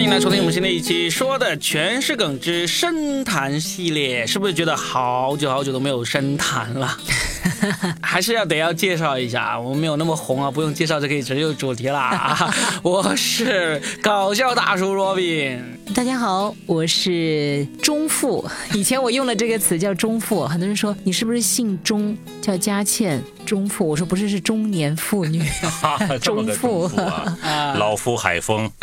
[0.00, 6.96] 欢迎来收听我们新的一期，说的全是梗之深谈系列，是不是觉得好久好久都没有深谈了？
[8.00, 12.50] 还是要得要介绍一下，我们没有那么红啊，不用介绍就可以直接入主题啦。
[12.82, 15.60] 我是搞笑大叔 Robin，
[15.92, 18.48] 大家好，我是中妇。
[18.74, 23.88] 以前我用了这个词叫中妇，很多人说你是不是姓钟，叫佳倩中妇？
[23.88, 25.42] 我说不是，是中年妇女。
[26.22, 28.70] 中妇啊，老夫海风。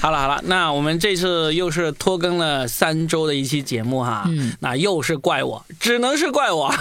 [0.00, 6.72] 好了好了，那我们这次又是拖更了三周的一期节目哈，嗯那又是怪我，只能是怪我。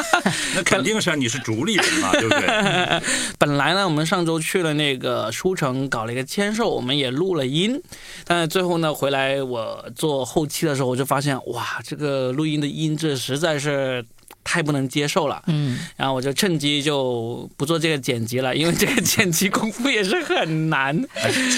[0.56, 3.02] 那肯定是你是主理人嘛，对不对？
[3.38, 7.80] 本来呢，我们上周去了那个书城搞了一个签售，我们也录了音，
[8.24, 14.04] 但是最后呢，回来我做后期的时候，我就发现哇，这个录音的音质实在是。
[14.46, 20.96] 太不能接受了，嗯，然后我就趁机就不做这个剪辑了，因为这个剪辑功夫也是很难。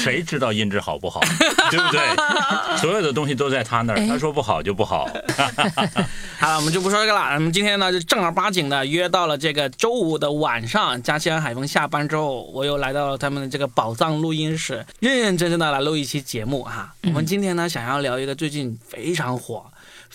[0.02, 1.20] 谁知道音质好不好，
[1.70, 2.00] 对不对？
[2.80, 5.06] 所有的东西都在他那儿，他说不好就不好。
[6.40, 7.34] 好了，我们就不说这个了。
[7.34, 16.94] 我们今天呢，就正儿八经的约到了这个周五的晚上，嘉西海峰下班之后，我又来到了他们的这个宝藏录音室，认认真真的来录一期节目哈。
[17.02, 19.66] 我们今天呢，想要聊一个最近非常火。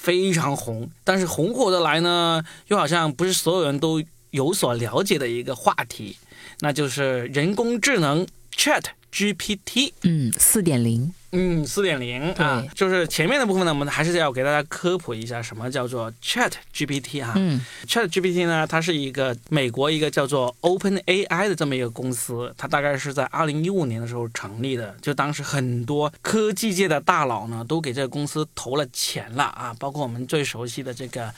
[0.03, 6.17] 非常红，但是红火的来呢，又好像不是所有人都有所了解的一个话题，
[6.59, 9.93] 那就是人工智能 Chat GPT。
[10.01, 11.13] 嗯，四点零。
[11.35, 17.33] 嗯，四点零啊，就是前面的部分呢，我们还是要给大家科普一下什么叫做 Chat GPT 哈。
[17.35, 24.95] 嗯，Chat GPT 呢，它是一个美国一个叫做 Open AI 的这么一个公司，它大概是在二零一五年的时候成立的。
[25.01, 31.33] 就当时很多科技界的大佬呢，都给这个公司投了钱了啊，包括我们最熟悉的这个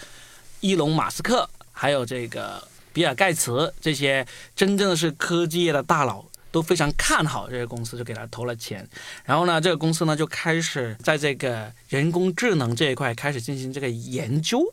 [0.59, 6.25] 伊隆马斯克，还有这个比尔盖茨这些真正的是科技业的大佬。
[6.55, 8.87] 都非常看好这个公司，就给他投了钱。
[9.25, 14.63] 然后呢，这个公司呢就开始在这个人工智能这一块开始进行这个研究。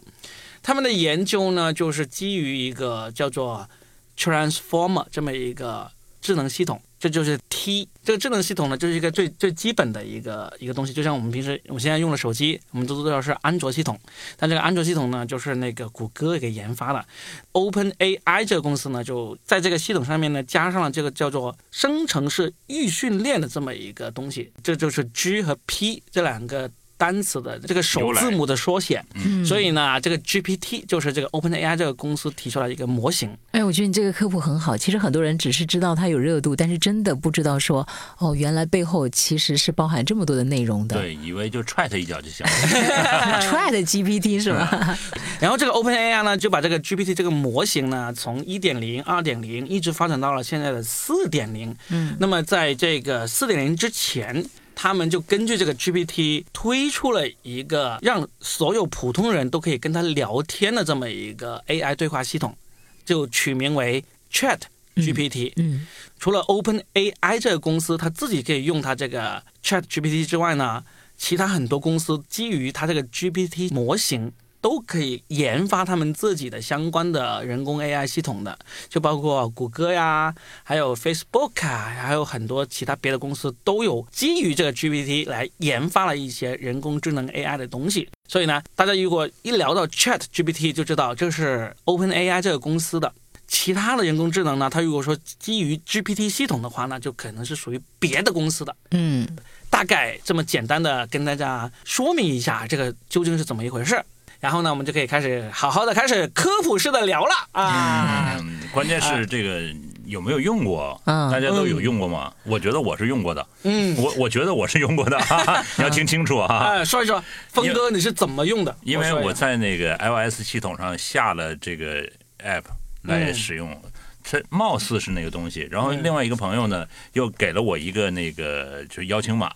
[0.62, 3.68] 他们的研究呢，就是基于一个叫做
[4.16, 6.80] Transformer 这么一个智能系统。
[7.02, 13.98] 这就是 T 这个智能系统呢，就是一个最最基本的一个一个东西，就像我们平时我现在用的手机，我们都知道是安卓系统，
[14.36, 17.04] 但这个安卓系统呢，就是那个谷歌给研发的。
[17.50, 26.70] Open AI 这个公司呢，就在这个系统上面呢，加上了这个叫做生成式预训练的这么一个东西，这就是 G 和 P 这两个。
[27.02, 29.04] 单词的这个首字母的缩写，
[29.44, 33.36] 所以呢，这个 GPT 就是这个 OpenAI 这个公司提出来一个模型。
[33.50, 34.76] 哎，我觉得你这个科普很好。
[34.76, 37.84] 其实很多人只是知道它有热度，但是真的不知道说，
[38.18, 40.96] 哦，原来背后其实是包含这么多的内容的。
[40.96, 43.40] 对，以为就踹他一脚就行了。
[43.42, 44.96] 踹的 GPT 是吧？
[45.40, 51.74] 然后这个 OpenAI 呢，就把这个 GPT 这个模型呢，从一点零、二点零一直发展到了现在的四点零。
[51.88, 54.46] 嗯，那么在这个四点零之前。
[54.74, 62.56] 他们就根据这个 GPT 推出了一个让所有普通人都可以跟他聊天的这么一个 AI 对话系统，
[63.04, 64.58] 就取名为 Chat
[64.96, 65.52] GPT。
[65.56, 65.86] 嗯，
[66.18, 70.84] 除了 Open AI 这个公司，它自己可以用它这个 Chat GPT 之外呢，
[71.16, 74.32] 其他很多公司基于它这个 GPT 模型。
[74.62, 78.58] 都可以研发他们自己的相关的人工 AI 系统的，
[78.88, 88.08] 就包括谷歌呀，还有 Facebook 啊，还有很多其他别的公司都有基于这个 GPT 来研发了一些人工智能 AI 的东西。
[88.28, 93.12] 所以呢，大家如果一聊到 Chat GPT 就知道这是 OpenAI 这个公司的。
[93.48, 98.74] 其他的人工智能呢，它如果说基于 GPT 系统的话呢，就可能是属于别的公司的。
[98.92, 99.28] 嗯，
[99.68, 104.02] 大概这么简单的跟大家说明一下，这个究竟是怎么一回事。
[104.42, 108.36] 然后呢，我们就可以开始好好的开始科普式的聊了啊！
[108.74, 109.72] 关键是这个
[110.04, 111.00] 有没有用过？
[111.06, 112.34] 大家都有用过吗？
[112.42, 113.46] 我觉得我是用过的。
[113.62, 115.16] 嗯，我我觉得我是用过的，
[115.78, 116.58] 你要听清楚啊！
[116.58, 118.76] 哎，说一说，峰哥你是怎么用的？
[118.82, 122.02] 因为我在那个 iOS 系统上下了这个
[122.40, 122.64] app
[123.02, 123.80] 来使用，
[124.24, 125.68] 这貌似是那个东西。
[125.70, 129.52] 然后另外一个朋友呢，又给了我一个那个就是邀请码，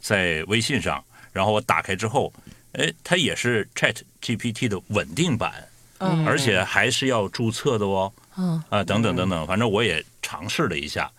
[0.00, 2.32] 在微信上，然后我打开之后。
[2.74, 5.68] 哎，它也是 Chat GPT 的稳定版，
[5.98, 8.62] 嗯，而且还是要注册的哦，嗯。
[8.68, 11.10] 啊，等等等等，反正我也尝试了一下，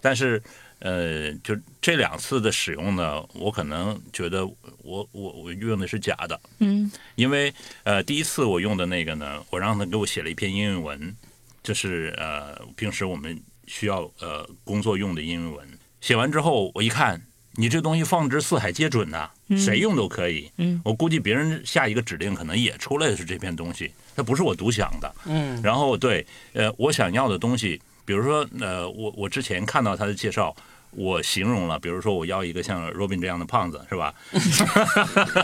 [0.00, 0.42] 但是
[0.80, 4.46] 呃，就这两次的使用呢，我可能觉得
[4.82, 7.52] 我我我用的是假的，嗯，因为
[7.84, 11.14] 呃，第一次我用的那个呢，我让他给我写了一篇英文，
[11.62, 15.66] 就是呃，平时我们需要呃工作用的英文，
[16.00, 17.20] 写完之后我一看。
[17.60, 20.50] 你这东西放之四海皆准呐，谁用都可以。
[20.56, 25.14] 嗯，我估计别人下一个指令可能也出来的是这片东西，它不是我独享的。
[25.26, 30.56] 嗯，然后对，呃，我想要的东西，比如说，呃，我我之前看到他的介绍，
[30.92, 34.14] 我形容了，比如说我要一个像 Robin 这样的胖子，是吧？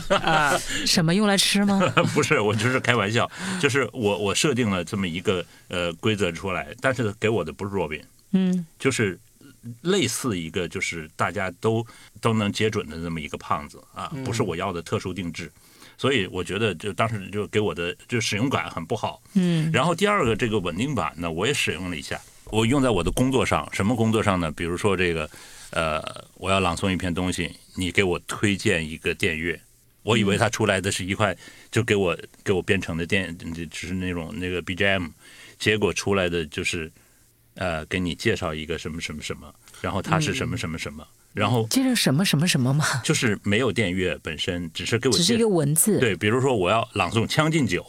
[0.24, 1.78] 啊，什么用来吃吗？
[2.14, 3.30] 不是，我就是开玩笑，
[3.60, 8.02] 就是我我设定了这么一个呃规则出来，但是给我的不是 Robin，
[8.32, 9.18] 嗯，就是
[9.82, 11.86] 类似一个就是大家都
[12.20, 15.50] 都能接准的这么一个胖子啊，不是我要的特殊定制。
[15.98, 19.22] 所以我觉得，就当时就给我的就使用感很不好。
[19.32, 22.20] 嗯，然后第二个这个稳定版呢，我也使用了一下，
[22.50, 23.66] 我用在我的工作上。
[23.72, 24.52] 什么工作上呢？
[24.52, 25.30] 比如说这个，
[25.70, 26.02] 呃，
[26.34, 29.58] 我要朗诵一篇东西，你给我推荐一个电乐，
[30.02, 31.34] 我以为它出来的是一块
[31.70, 32.14] 就给我
[32.44, 33.34] 给我编程的电，
[33.70, 35.10] 只是那种那个 BGM，
[35.58, 36.92] 结果出来的就是，
[37.56, 42.85] 呃，给你介绍一个什么什么什么，然后他是什么什么什么，然后介绍什么什么什么吗？
[43.05, 45.99] 就是没有电乐本身，只是给我只是一个文字。
[45.99, 47.82] 对，比如说我要朗诵《将进酒》。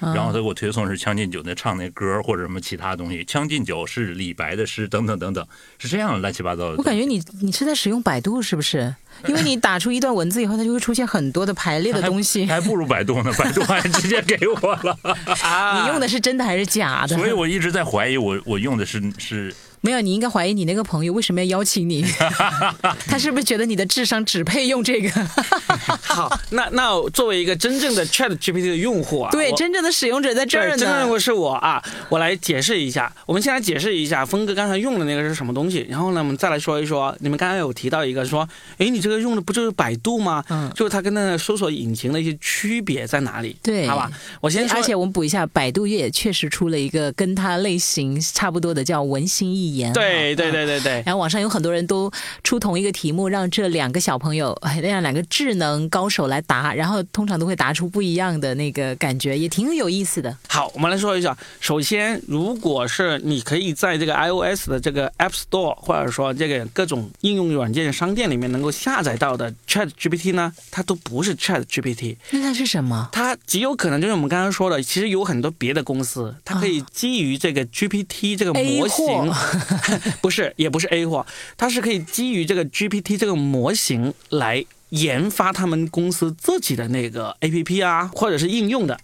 [0.00, 5.48] 嗯，然后他给我推送是《将进酒》那唱那歌或者什么其他东西，《将进酒》是李白的诗等等等等，
[5.78, 6.76] 是这样乱七八糟的。
[6.76, 8.94] 我感觉你你是在使用百度是不是？
[9.26, 12.46] 因为你打出一段文字以后，它就会出现很多的排列的东西。
[12.46, 14.98] 还不如百度呢，百度还直接给我了。
[15.42, 17.16] 啊， 你用的是真的还是假的？
[17.16, 22.04] 所以我一直在怀疑我我用的是是没有，你应该怀疑你那个朋友为什么要邀请你？
[23.06, 25.10] 他是不是觉得你的智商只配用这个？
[26.02, 30.76] 好，那那作为一个真正的 Chat GPT 的用户啊，对，真正的使用者在这儿，呢。
[30.76, 33.12] 真正用户是我啊，我来解释一下。
[33.26, 40.44] 我们先来解释一下峰哥刚才用的那个是什么东西，然后呢，我们再来说一说，你们刚才有提到一个说，哎，你这个用的不就是百度吗？
[40.48, 43.56] 嗯就是它跟那个搜索引擎的一些区别在哪里？
[43.62, 49.92] 对好吧，我先说，而且我们补一下，百度也确实出了一个跟它类型差不多的，叫文心一言。
[49.92, 50.52] 对对啊。
[50.52, 51.02] 对对对。
[51.04, 52.10] 然后网上有很多人都
[52.44, 60.36] 出同一个题目，让这两个小朋友， 哎让两个智能高手来答，然后通常都会答出不一样的那个感觉，也挺有意思的。
[60.48, 61.36] 好，我们来说一下。
[61.60, 73.08] 首先，如果是你可以在这个 iOS 的这个 App Store 或者说这个各种应用软件商店里面能够下载到的 Chat GPT 呢，它都不是 Chat GPT，那它是什么？
[73.12, 79.36] 它极有可能就是我们刚刚说的，其实有很多别的公司，它可以基于这个 GPT 这个模型货，
[80.20, 81.26] 不是，也不是 A 货，
[81.56, 88.98] 它是可以基于这个 GPT 这个模型来研发他们公司自己的那个 APP 啊，或者是应用的。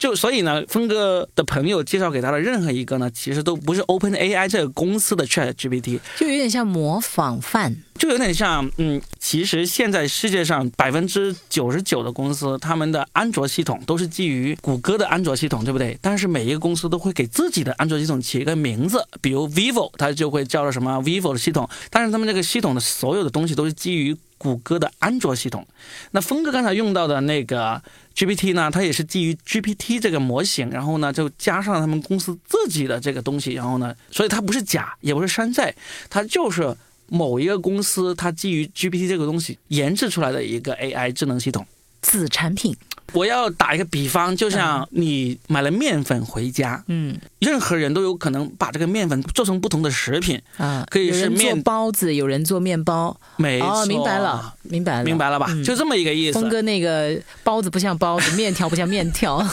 [0.00, 7.76] 就所以呢，峰哥的朋友介绍给他的任何一个呢，其实都不是 OpenAI 这个公司的 Chat GPT，就有点像模仿犯。
[7.98, 15.98] 就有点像，嗯，其实现在世界上百分之九十九的公司，他们的安卓系统都是基于谷歌的安卓系统，对不对？
[16.00, 25.66] 但是每一个公司都会给自己的安卓系统起一个名字，比如 vivo，它就会叫做什么 vivo 的系统，但是他们这个系统的所有的东西都是基于谷歌的安卓系统。
[26.12, 27.82] 那峰哥刚才用到的那个
[28.20, 35.74] GPT 呢，它也是基于 GPT 这个模型，然后呢就加上他们公司自己的这个东西，然后呢，所以它不是假，也不是山寨，
[36.10, 36.76] 它就是。
[37.12, 41.66] 某一个公司它基于 GPT 这个东西研制出来的一个 AI 智能系统。
[42.02, 42.72] 子产品，
[43.12, 53.16] 我要打一个比方，就像你买了面粉回家，嗯任何人都有可能把这个面粉做成不同的食品，啊，可以有人做是面包子，有人做面包。
[53.36, 55.46] 没错，哦，明白了，明白了，明白了吧？
[55.50, 56.48] 嗯就这么一个意思峰。
[56.48, 59.38] 哥那个包子不像包子，面条不像面条。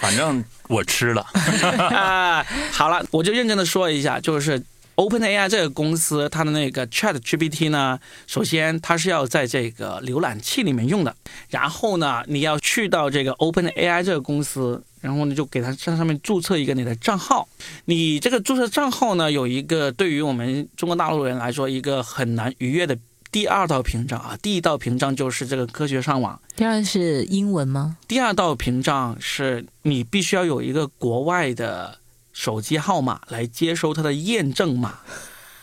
[0.00, 1.26] 反正我吃了，
[1.94, 4.60] 啊，好了，我就认真的说一下，就是
[5.00, 11.16] OpenAI 这个公司，它的那个 Chat GPT 呢，首先它是要在这个浏览器里面用的，
[11.48, 14.82] 然后呢，你要去到这个 OpenAI 这个公司。
[15.00, 17.48] 然后呢，就给它在上面注册一个你的账号。
[17.86, 22.94] 你这个注册账号呢，有一个对于我们中国大陆人来说，一个很难逾越的
[23.32, 24.36] 第二道屏障啊。
[24.42, 27.96] 第一道屏障就是这个科学上网，第二是英文吗？
[28.06, 31.96] 第二道屏障是你必须要有一个国外的
[32.40, 35.00] 手机号码来接收他的验证码，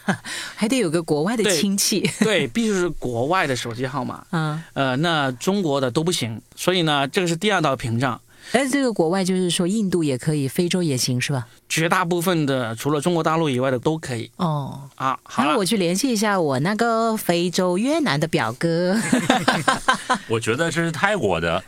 [0.56, 2.08] 还得有个国外的亲戚。
[2.20, 4.24] 对，必须是国外的手机号码。
[4.30, 8.22] 嗯，呃，那中国的都不行，所以呢，这个是第二道屏障。
[8.52, 11.48] 哎，这个国外就是说印度也可以，非洲也行是吧？
[11.70, 15.20] 绝大部分的除了中国大陆以外的都可以哦，啊。
[15.24, 18.98] 好那，我去联系一下我那个非洲越南的表哥。
[20.30, 21.62] 我觉得这是泰国的，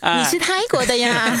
[0.00, 1.36] 哎 你是泰国的呀？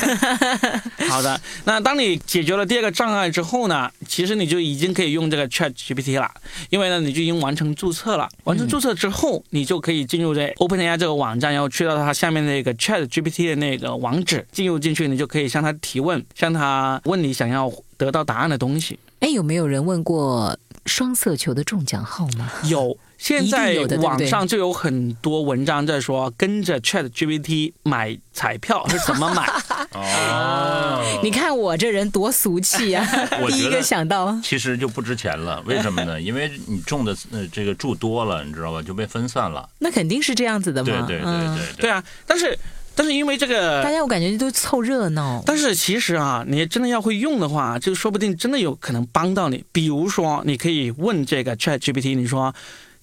[1.08, 6.30] 好的，那当你解决了第二个障碍之后呢，其实你就已经可以用这个 Chat GPT 了，
[6.68, 8.28] 因为呢你就已经完成注册了。
[8.44, 18.98] 完成注册之后，你就可以进入这 OpenAI 这个网站，然后去到它下面那个 Chat GPT 的那个网址，进入进去，你就可以向他提问，向他问你想要得到答案的东西。
[19.20, 22.50] 哎，有没有人问过双色球的中奖号码？
[22.64, 29.48] 有，现在 网上就有很多文章在说，跟着 Chat GPT 买彩票 是怎么买。
[29.92, 33.08] 哦， 你看我这人多俗气啊！
[33.40, 36.20] 我第一个想到，其实就不值钱了，为什么呢？
[36.20, 39.66] 因为你中的呃这个注多了，你知道吧，就被分散了。
[39.78, 41.06] 那肯定是这样子的嘛。
[41.06, 42.56] 对对对嗯对对啊，但是
[42.96, 45.42] 但是因为这个大家我感觉都凑热闹。
[45.46, 49.62] 但是其实啊，你真的要会用的话，就说不定真的有可能帮到你。
[49.70, 52.54] 比如说，你可以问这个 Chat GPT，你说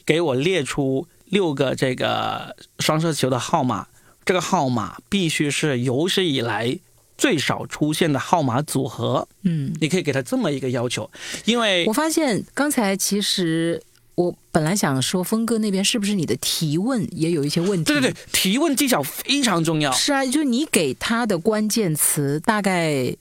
[0.05, 3.87] 给我列出六个这个双色球的号码，
[4.25, 6.77] 这个号码必须是有史以来
[7.17, 9.27] 最少出现的号码组合。
[9.43, 11.09] 嗯，你可以给他这么一个要求，
[11.45, 13.81] 因为我发现刚才其实
[14.15, 17.85] 我本来想说，峰哥那边是不是你的提问也有一些问题？
[17.85, 19.91] 对对对，提问技巧非常重要。
[19.91, 23.15] 是啊，就是你给他的关键词大概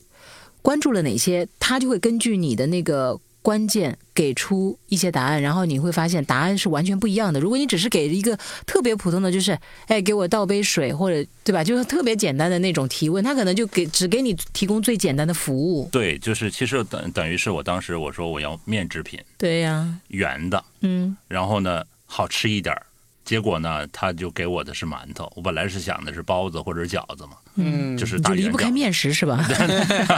[0.60, 7.40] 关注了哪些，他就会根据你的那个关键给出一些答案，然后你会发现答案是完全不一样的。
[7.40, 9.58] 如果你只是给一个特别普通的，就是
[9.88, 15.88] 哎给我倒杯水或者对吧，就是特别简单的那种提问，他可能就给只给你提供最简单的服务。
[15.90, 22.86] 对，就是其实等等于是我当时我说我要面制品，对呀、圆的，嗯，然后呢好吃一点儿。
[23.24, 25.32] 结果呢，他就给我的是馒头。
[25.36, 28.70] 我本来是想的是包子或者饺子嘛，嗯就是你就离不开。
[28.70, 29.44] 面食是吧？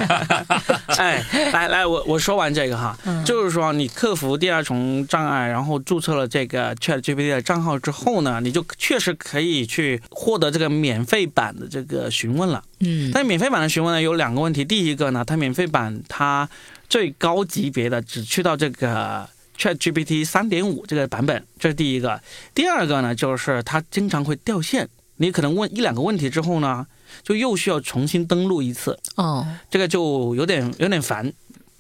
[0.97, 1.23] 哎，
[1.53, 12.63] 来来，我我说完这个哈，嗯就是说你克服第二重障碍，然后注册了这个 Chat GPT 的账号之后呢，你就确实可以去获得这个免费版的这个询问了。
[12.81, 16.49] 嗯但免费版的询问呢有两个问题，第一个呢，它免费版它
[16.89, 22.21] 最高级别的只去到这个 Chat GPT 三点五这个版本，这是第一个。
[22.55, 26.87] 第二个呢，就是它经常会掉线，你可能问一两个问题之后呢，
[27.23, 31.33] 就又需要重新登录一次，哦，这个就有点有点烦。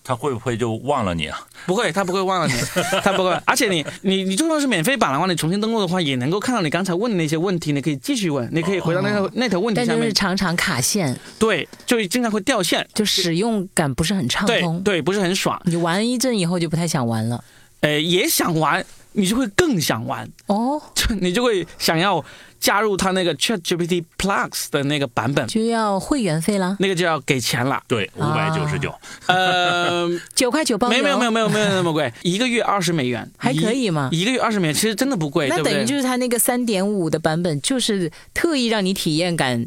[0.07, 1.41] 他会不会就忘了你啊？
[1.65, 2.53] 不会，他不会忘了你，
[3.03, 3.31] 他不会。
[3.47, 10.15] 而且你你你就算是免费版的话，你重新登录的话，也能够看到你刚才问的那些问题，你可以继续问，你可以回到那个、那条问题但就是下面。
[10.15, 14.83] 常常卡线，对，就经常会掉线，就使用感不是很畅通。
[14.83, 15.59] 对对，不是很爽。
[15.65, 17.43] 你玩一阵以后就不太想玩了。
[17.81, 18.85] 呃，也想玩，
[19.15, 22.25] 你就会更想玩，哦，就你就会想要
[22.61, 27.83] 加入他那个 Chat GPT Plus 的那个版本，就要会员费啦，那个就要给钱了。
[27.87, 28.95] 对，五百九十九。
[29.27, 30.91] 呃， 九块九包邮。
[30.93, 35.63] 没有没有没有没有没有那么贵， 一个月二十美元，还可以吗一一个月二十美元，其实真的不贵，那？
[35.63, 39.67] 等于就是他那个三点五的版本，就是特意让你体验感，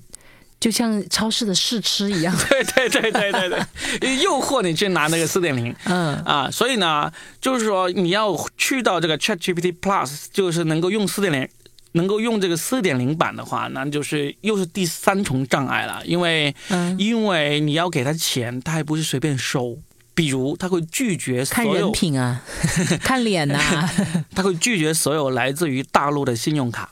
[0.59, 2.35] 就像超市的试吃一样。
[2.49, 3.49] 对对对对对
[3.99, 5.75] 对，诱惑你去拿那个四点零。
[5.85, 11.47] 嗯，啊，所以呢，就是说你要去到这个 Chat GPT Plus，就是能够用四点零，
[11.93, 19.77] 能够用这个四点零版的话，那就是又是第三重障碍了，因为嗯因为你要给他钱，他还不是随便收。
[20.15, 22.41] 比如他会拒绝所看人，品啊，
[23.03, 23.87] 看脸呐
[24.33, 26.89] 他会拒绝所有来自于大陆的信用卡，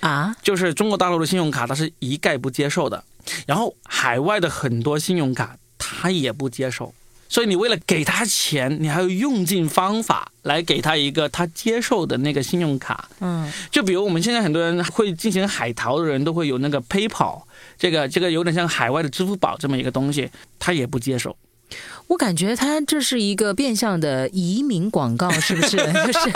[0.00, 3.04] 啊，就是中国大陆的信用卡，他是一概不接受的。
[3.46, 6.92] 然后海外的很多信用卡，他也不接受。
[7.28, 13.08] 所以你为了给他钱，你还要用尽方法来给他一个他接受的那个信用卡。
[13.20, 17.42] 嗯，就比如我们现在很多人会进行海淘的人都会有那个 PayPal，
[17.78, 20.28] 这个这个有点像海外的支付宝这么一个东西，
[20.58, 21.36] 他也不接受。
[22.10, 25.76] 我感觉他这是一个变相的移民广告，是不是？
[25.78, 26.32] 就是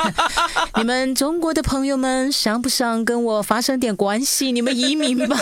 [0.77, 4.53] 你们中国的朋友们想不想跟我发生点关系？
[4.53, 5.37] 你们移民吧。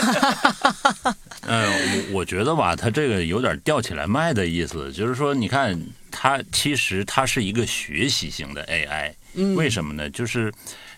[1.47, 1.69] 嗯，
[2.11, 5.79] 我我觉得吧，他这个有点吊起来卖的意思，就是说，你看
[6.11, 10.09] 他其实他是一个学习型的 AI，嗯为什么呢？
[10.09, 10.51] 就是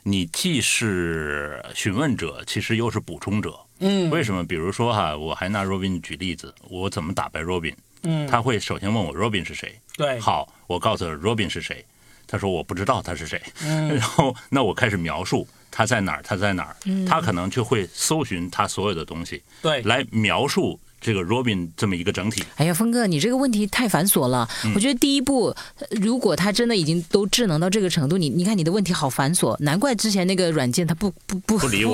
[0.05, 3.59] 你既是询问者，其实又是补充者。
[3.81, 4.47] 嗯为什么？
[4.47, 7.75] 比如说哈，我还拿 Robin 举例子，我怎么打败 Robin？
[8.05, 9.79] 嗯，他会首先问我 Robin 是谁。
[9.97, 11.85] 对，好，我告诉 Robin 是谁，
[12.27, 13.41] 他说我不知道他是谁。
[13.63, 13.89] 嗯。
[13.97, 22.43] 然后那我开始描述他在哪儿，他在哪儿，他可能就会搜寻他所有的东西对，来描述这个 Robin 这么一个整体。
[22.57, 24.49] 哎呀，峰哥，你这个问题太繁琐了。
[24.75, 31.93] 我觉得第一步，呃如果他真的已经都智能到这个程度，你你看你的问题好繁琐，难怪之前那个软件它不不不不理我，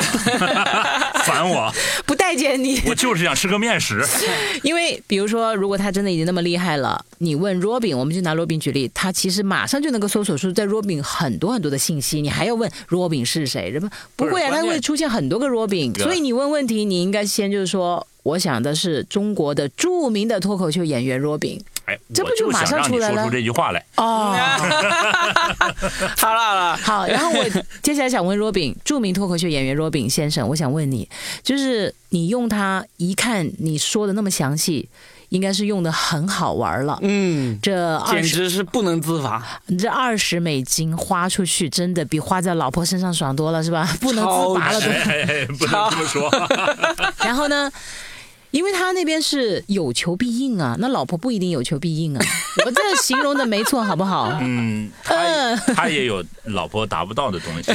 [1.26, 1.75] 烦我，
[2.07, 2.81] 不待见你。
[2.87, 4.07] 我就是想吃个面食。
[4.62, 13.73] 因为比如说，如果他真的已经那么厉害了，你问 Robin，我们就拿 Robin 举例，他其实马上就能够搜索出在 Robin 很多很多的信息，你还要问 Robin 是谁？
[13.73, 18.07] 什么不会啊，关键他会出现很多个 Robin，所以你问问题，你应该先就是说。
[18.22, 23.84] 我想的是中国的著名的脱口秀演员 Robin 哎，这不就马上出来了说出这句话来。
[23.96, 24.36] 哦，
[26.16, 27.44] 好了好了，好，然后我
[27.82, 31.08] 接下来想问 Robin， 著名脱口秀演员 Robin 先生，我想问你，
[31.42, 34.88] 就是你用它一看你说的那么详细，
[35.30, 36.96] 应该是用的很好玩了。
[37.02, 43.88] 嗯，这简直是不能自拔，这二十美金花出去，真的比花在老婆身上爽多了，是吧？
[44.00, 44.92] 不能自拔了对。
[44.92, 46.30] 哎哎哎，不能这么说。
[47.24, 47.68] 然后呢，
[48.50, 52.25] 因为他那边是有求必应啊，那老婆不一定有求必应啊。
[52.66, 54.37] 我这形容的没错，好不好？
[54.40, 57.73] 嗯，他他也有老婆达不到的东西，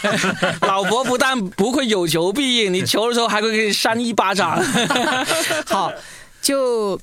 [0.66, 4.62] 老婆不但不会有求必应，你求的时候还会给你扇一巴掌。
[5.66, 5.90] 好，
[6.42, 7.00] 就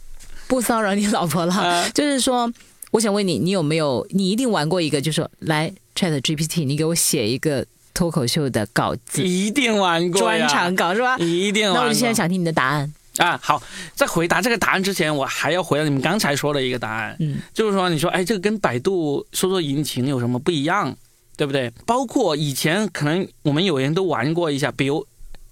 [0.47, 1.53] 不骚扰你老婆了。
[1.53, 2.51] 啊就是说，
[2.91, 4.05] 我想问你，你有没有？
[4.11, 7.65] 你一定玩过一个，就是说来 Chat GPT，你给我写一个
[7.97, 11.17] 脱口秀的稿子，一定玩过专场稿是吧？
[11.17, 11.81] 一定玩过。
[11.81, 12.93] 那我就现在想听你的答案。
[13.17, 13.59] 啊，好，
[13.95, 20.95] 在回答这个答案之前，我还要回答你们刚才说的一个答案，嗯，就是说，你说，哎，这个跟百度搜索引擎有什么不一样，
[21.35, 21.71] 对不对？
[21.87, 25.03] 包括以前可能我们有人都玩过一下，比如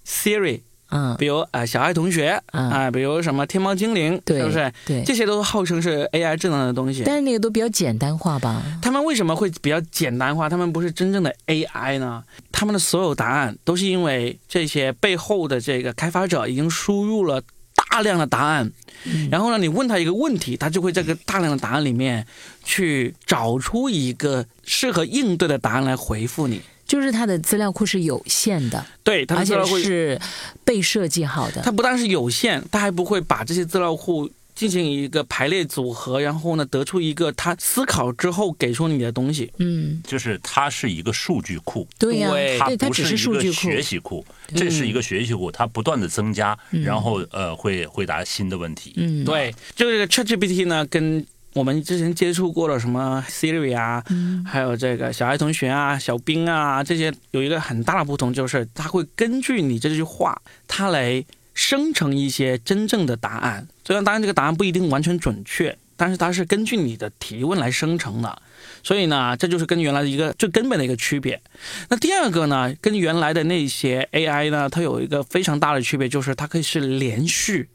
[0.06, 0.60] Siri，
[0.90, 4.72] 嗯比如呃小爱同学啊、嗯，比如什么天猫精灵，对，是不是？
[4.86, 5.02] 对。
[5.04, 7.02] 这些都号称是 AI 智能的东西。
[7.04, 8.62] 但是那个都比较简单化吧？
[8.80, 10.48] 他们为什么会比较简单化？
[10.48, 12.22] 他们不是真正的 AI 呢？
[12.52, 17.42] 他们的所有答案都是因为这些背后的这个开发者已经输入了
[17.74, 18.70] 大量的答案，
[19.04, 22.26] 嗯然后呢，你问他一个问题，他就会在这个大量的答案里面
[22.64, 26.62] 去找出一个适合应对的答案来回复你。
[26.86, 30.20] 就是它的资料库是有限的，对，它的而且资料库，是
[30.64, 31.70] 被设计好的它。
[31.70, 34.30] 不但是有限，它还不会把这些资料库。
[34.56, 39.52] 进行一个排列组合，然后呢，得出一个他思考之后给出你的东西。
[39.58, 43.54] 嗯，就是它是一个数据库，对呀、对它对，它只不一个数据库。
[43.54, 44.24] 学习库，
[44.54, 48.94] 这是一个学习库，它不断的增加，嗯然后呃会回答新的问题。
[48.96, 51.22] 嗯，对，就这个 ChatGPT 呢，跟
[51.56, 63.66] 我们之前接触过的什么 Siri 啊，嗯还有这个小爱同学啊、小兵啊这些，有一个很大的不同，就是它会根据你这句话，它来生成一些真正的答案。
[63.86, 68.42] 虽然当然这个答案不一定完全准确，但是它是根据你的提问来生成的。
[68.82, 71.40] 所以呢，这就是跟原来的一个最根本的一个区别。
[71.88, 77.70] 那第二个呢，跟原来的那些 AI 呢，它有一个非常大的区别，就是它可以是连续。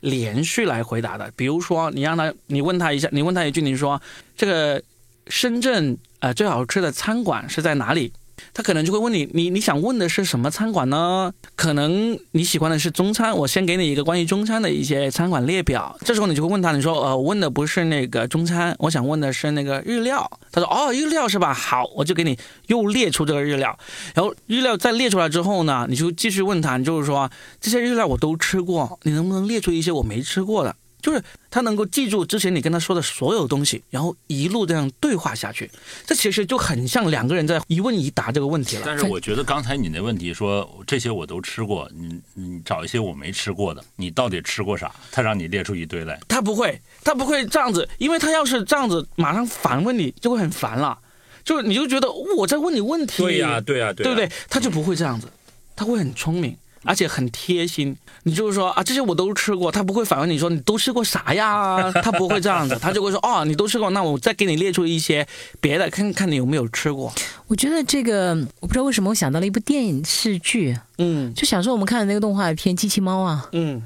[0.00, 4.00] 连续来回答的，比如说你让他，你问他一下，你问他一句，你说
[4.36, 4.82] 这个
[5.28, 8.12] 深圳呃最好吃的餐馆是在哪里？
[8.54, 11.32] 他可能就会问你，你你想问的是什么餐馆呢？
[11.54, 15.96] 可能你喜欢的是中餐，我先给你一个关于中餐的一些餐馆列表。
[16.04, 20.30] 这时候你就会问他，你说呃，我问的不是那个中餐，我想问的是那个日料。
[20.52, 21.52] 他说哦，日料是吧？
[21.52, 23.78] 好，我就给你又列出这个日料。
[24.14, 30.74] 然后日料再列出来之后呢，你就继续问他，你就是说这些日料我都吃过，你能不能列出一些我没吃过的？
[31.06, 35.70] 就是他能够记住之前你跟他说的所有东西，然后一路这样对话下去。
[36.04, 38.82] 这其实就很像两个人在一问一答这个问题了。
[38.84, 44.92] 但是我觉得刚才你那问题说这些我都吃过，你你找一些我没吃过的，你到底吃过啥？
[45.12, 50.98] 他让你列出一堆来，他不会，他不会这样子，因为他要是这样子马上反问你，就会很烦了。
[51.44, 54.28] 就是你就觉得我在问你问题，对呀、对呀、对不对？
[54.50, 55.28] 他就不会这样子，
[55.76, 57.96] 他会很聪明，而且很贴心。
[58.22, 61.92] 你就是说啊，这些我都吃过，他不会反问你说你都吃过啥呀？
[62.02, 65.26] 他不会这样子，他就会说哦，你都吃过，那我再给你列出一些
[65.60, 67.12] 别的，看看你有没有吃过。
[67.46, 73.82] 我觉得这个我不知道为什么我想到了一部电视剧，嗯就小时候我们看的那个动画片《机器猫》啊，嗯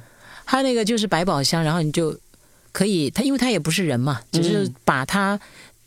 [0.47, 2.19] 它那个就是百宝箱，然后你就
[2.73, 5.39] 可以，它因为它也不是人嘛，只是把它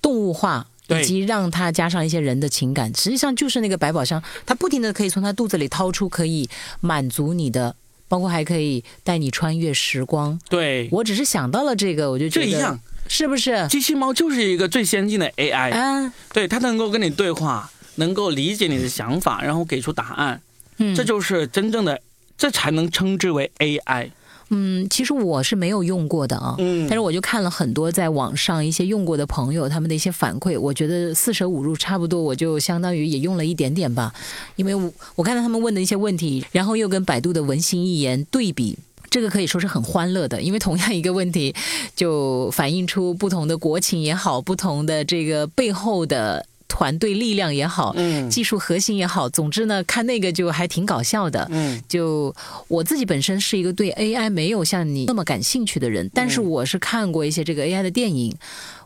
[0.02, 0.66] 动物化。
[0.66, 6.50] 对以及让它加上一些人的情感，实际上就是那个百宝箱，它不停的可以从它肚子里掏出可以
[6.82, 7.76] 满足你的，
[8.08, 10.40] 包括还可以带你穿越时光。
[10.50, 13.68] 对，我只是想到了这个，我就觉得这一样，是不是？
[13.68, 20.42] 机器猫就是一个最先进的 AI，、嗯，对，它能够跟你对话，能够理解你的想法，然后给出答案，
[20.78, 22.00] 嗯，这就是真正的，
[22.38, 24.12] 这才能称之为 AI。
[24.54, 34.14] 嗯，其实我是没有用过的啊，嗯但是我就看了很多在网上一些用过的朋友他们的一些反馈，我觉得四舍五入差不多，我就相当于也用了一点点吧，
[34.56, 38.78] 因为我我看到他们问的一些问题，然后又跟百度的文心一言对比。
[39.10, 41.54] 这个可以说是很欢乐的，因为同样一个问题，
[41.96, 51.48] 就反映出不同的国情也好，不同的这个背后的团队力量也好，嗯技术核心也好，总之呢，看那个就还挺搞笑的。
[51.52, 52.36] 嗯就
[52.68, 58.36] 我自己本身是一个对 AI 没有像你那么感兴趣的人，但是我是看过一些这个 AI 的电影，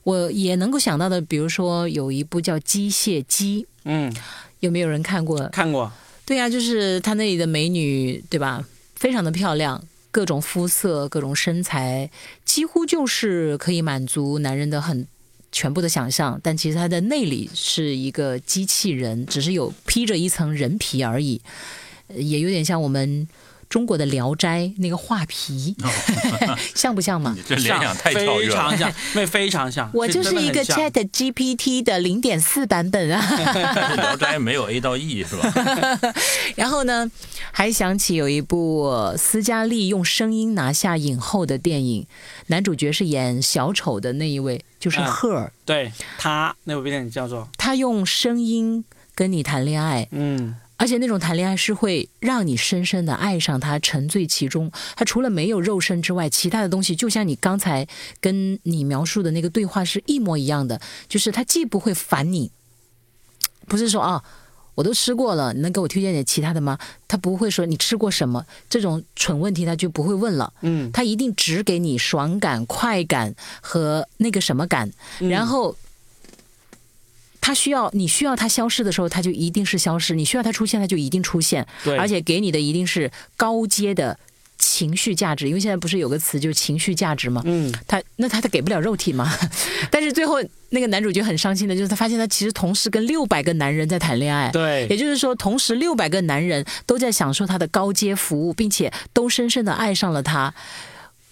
[0.03, 4.13] 我也能够想到的，比如说有一部叫《机械姬》，嗯，
[4.59, 5.47] 有没有人看过？
[5.47, 5.89] 看过，
[6.25, 8.65] 对呀、就是他那里的美女，对吧？
[8.95, 12.11] 非常的漂亮，各种肤色、各种身材，
[12.43, 15.07] 几乎就是可以满足男人的很。
[15.57, 21.41] 全部的想象，但其实它的内里是一个机器人，只是有披着一层人皮而已，
[22.09, 23.27] 呃也有点像我们
[23.67, 25.75] 中国的《聊斋》那个画皮，
[26.75, 27.35] 像不像嘛？
[27.49, 28.53] 这联想太跳跃了。
[28.53, 29.89] 非常像，那非常像。
[29.97, 33.95] 我就是一个 Chat GPT 的零点四版本啊。
[33.95, 36.13] 聊斋没有 A 到 E 是吧？
[36.55, 37.09] 然后呢，
[37.51, 42.05] 还想起有一部呃斯嘉丽用声音拿下影后的电影，
[42.47, 48.83] 男主角是演小丑的那一位，就是嗯赫尔，对他那部电影叫做他用声音
[49.15, 54.71] 跟你谈恋爱，嗯而且那种谈恋爱是会让你深深的爱上他，沉醉其中。
[54.95, 57.87] 他除了没有肉身之外，其他的东西就像你刚才
[58.21, 62.51] 跟你描述的那个对话是一模一样的，就是他既不会烦你，
[63.67, 64.23] 不是说啊。
[64.77, 66.77] 我都吃过了，你能给我推荐点其他的吗？
[67.07, 70.53] 他不会说你吃过什么这种蠢问题，他就不会问了。
[70.61, 75.75] 嗯，他一定只给你爽感、快感和那个什么感，嗯然后
[77.41, 84.19] 他需要你需要他消失的时候，他就一定是消失；你需要他出现，他就一定出现，对，而且给你的一定是高阶的
[84.67, 85.47] 情绪价值。
[85.47, 87.41] 因为现在不是有个词就是情绪价值吗？
[87.45, 89.31] 嗯他那他他给不了肉体嘛，
[89.89, 90.35] 但是最后
[90.69, 94.49] 那个男主角很伤心的，就是他发现他其实同时跟六百个男人在谈恋爱。
[94.51, 100.53] 对，也就是说，同时六百个男人都在享受他的高阶服务，并且都深深的爱上了他。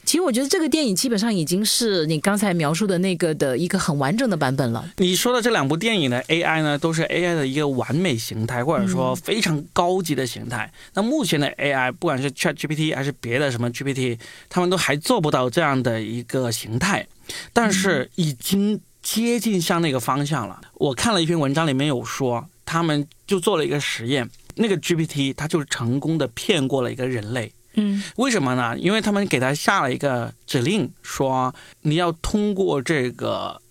[0.06, 4.88] 其实我觉得这个电影基本上已经是你刚才描述的那个的一个很完整的版本了。
[4.98, 10.72] 你说的这两部电影的 AI 呢，都是 AI 的一个完美形态，或者说非常高级的形态。
[10.94, 17.08] 那目前的 AI，不管是 ChatGPT 还是别的什么 GPT，他们都还做不到这样的一个形态，
[17.52, 20.62] 但是已经接近向那个方向了。
[20.76, 27.52] 我看了一篇文章，里面有说，他们就做了一个实验，那个 GPT 它就成功的骗过了一个人类。
[27.76, 28.78] 嗯为什么呢？
[28.78, 33.62] 因为他们给他下了一个指令，说你要通过这个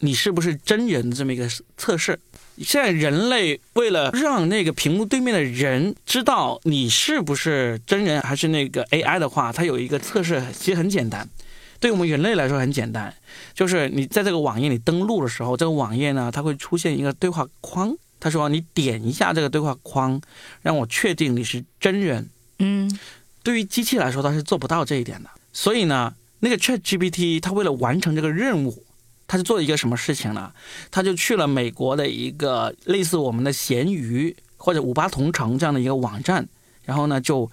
[0.00, 2.18] 你是不是真人这么一个测试。
[2.62, 11.26] 现在人类为了让那个屏幕对面的人知道你是不是真人还是那个 AI 的话，它有一个测试，其实很简单。
[11.78, 13.14] 对我们人类来说很简单，
[13.54, 20.20] 就是你在这个网页里登录的时候，这个网页呢它会出现一个对话框，他说你点一下这个对话框，
[20.60, 22.28] 让我确定你是真人。
[22.58, 22.98] 嗯
[23.42, 25.30] 对于机器来说，它是做不到这一点的。
[25.52, 28.84] 所以呢，那个 Chat GPT 它为了完成这个任务，
[29.26, 30.52] 它就做了一个什么事情呢？
[30.90, 36.48] 它就去了美国的一个类似我们的闲鱼或者五八同城这样的一个网站，
[36.84, 37.50] 然后呢就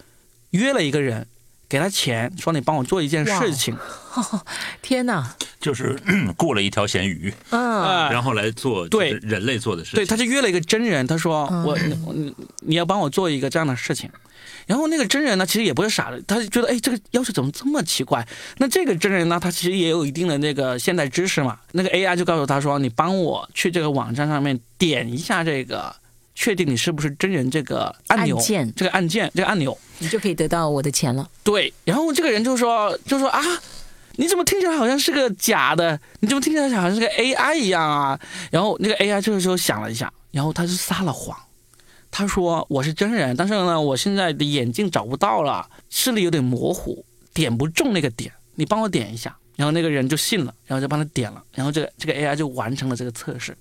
[0.52, 1.26] 约了一个人，
[1.70, 3.78] 给他钱，说你帮我做一件事情。
[4.82, 6.00] 天哪，就是
[6.38, 9.98] 雇了一条咸鱼，嗯啊然后来做对人类做的事情。
[9.98, 14.10] 对，他就约了一个真人，他说嗯我你你你要帮我做一个这样的事情。
[14.68, 18.28] 然后那个真人呢，其实也不是傻的，他就觉得哎，这个要求怎么这么奇怪？
[18.58, 21.58] 那这个真人呢，他其实也有一定的那个现代知识嘛。
[21.72, 25.96] 那个 AI 就告诉他说，你帮我去这个网站上面点一下这个，
[26.36, 29.76] 确定你是不是真人这个按钮，按键这个按键，这个按钮。
[30.00, 31.28] 你就可以得到我的钱了。
[31.44, 33.42] 对，然后这个人就说就说啊，
[34.18, 36.00] 你怎么听起来好像是个假的？
[36.20, 38.20] 你怎么听起来好像是个 AI 一样啊？
[38.52, 41.36] 然后那个 AI 这个时候想了一下，然后他就撒了谎，
[42.12, 49.36] 他说我是真人，但是呢，我现在的眼镜找不到了，视力有点模糊，点不中那个点，你帮我点一下。
[49.56, 53.58] 然后那个人就信了，然后就帮他点了，然后这个这个 AI 就完成了这个测试。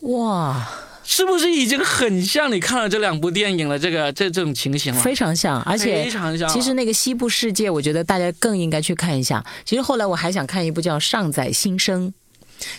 [0.00, 0.68] 哇，
[1.02, 3.78] 是不是已经很像你看了这两部电影了？
[3.78, 6.46] 这个这这种情形了，非常像，而且非常像。
[6.50, 9.42] 其实那个西部世界，我觉得大家更应该去看一下。
[9.64, 12.08] 其实后来我还想看一部叫《尚载新生》，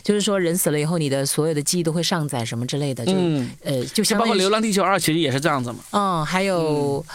[0.03, 5.79] 就是说人死了以后，你的所有的记忆都会上载什么之类的，就、嗯，呃，就像包括《流浪地球二》，其实也是这样子嘛。
[5.91, 7.05] 嗯，还有。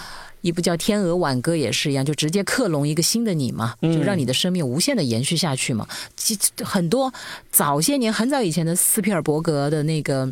[0.44, 5.88] 一部叫《天鹅挽歌》也是一样，就直接克隆一个新的你嘛，嗯就让你的生命无限的延续下去嘛。
[6.18, 7.10] 其很多
[7.50, 10.30] 早些年很早以前的斯皮尔伯格的那个，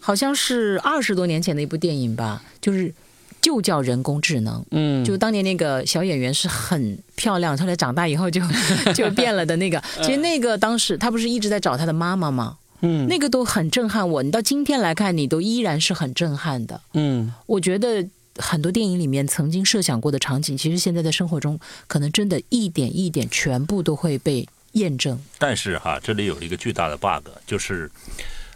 [0.00, 2.94] 好像是二十多年前的一部电影吧，就是
[3.42, 4.64] 就叫人工智能。
[4.70, 8.40] 嗯，就当年那个小演员是很漂亮，后来长大以后就
[8.96, 9.82] 就变了的那个。
[9.96, 12.56] 其实那个当时他不是一直在找他的妈妈吗？
[12.84, 14.22] 嗯那个都很震撼我。
[14.22, 16.80] 你到今天来看，你都依然是很震撼的。
[16.94, 18.04] 嗯我觉得
[18.36, 25.16] 很多电影里面曾经设想过的场景，其实现在在生活中可能真的一点一点全部都会被验证。
[25.38, 27.90] 但是哈，这里有一个巨大的 bug，就是，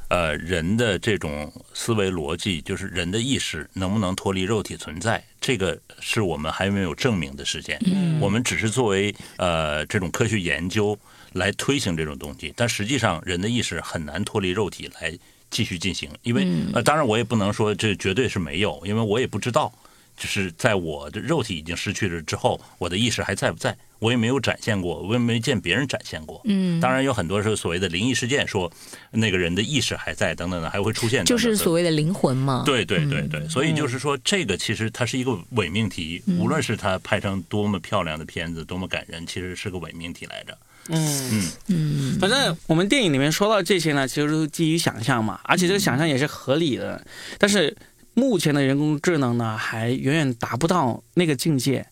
[0.08, 7.80] 呃，人的这种思维逻辑，就是人的意识能不能脱离肉体存在，这个是我们还没有证明的事件。
[7.86, 10.98] 嗯我们只是作为呃这种科学研究
[11.32, 15.12] 来推行这种东西，但实际上人的意识很难脱离肉体来
[15.50, 19.72] 继续进行，因为嗯呃，当然我也不能说这绝对是没有，因为我也不知道。
[20.18, 23.76] 就是在我的肉体已经失去了之后，我的意识还在不在？
[23.98, 26.40] 我也没有展现过，我也没见别人展现过。
[26.44, 28.70] 嗯，当然有很多是所谓的灵异事件，说
[29.10, 31.24] 那个人的意识还在，等等的，还会出现。
[31.24, 32.62] 就是所谓的灵魂嘛。
[32.66, 40.56] 对对对对，所以就是说，这个其实它是一个伪命题，无论是它拍成多么漂亮的片子，多么感人，其实是个伪命题来着。
[40.88, 47.04] 嗯嗯嗯，反正我们电影里面说到这些呢，其实都是基于想象嘛，而且这个想象也是合理的。
[47.38, 47.76] 但是
[48.14, 51.86] 目前的人工智能呢，还远远达不到那个境界。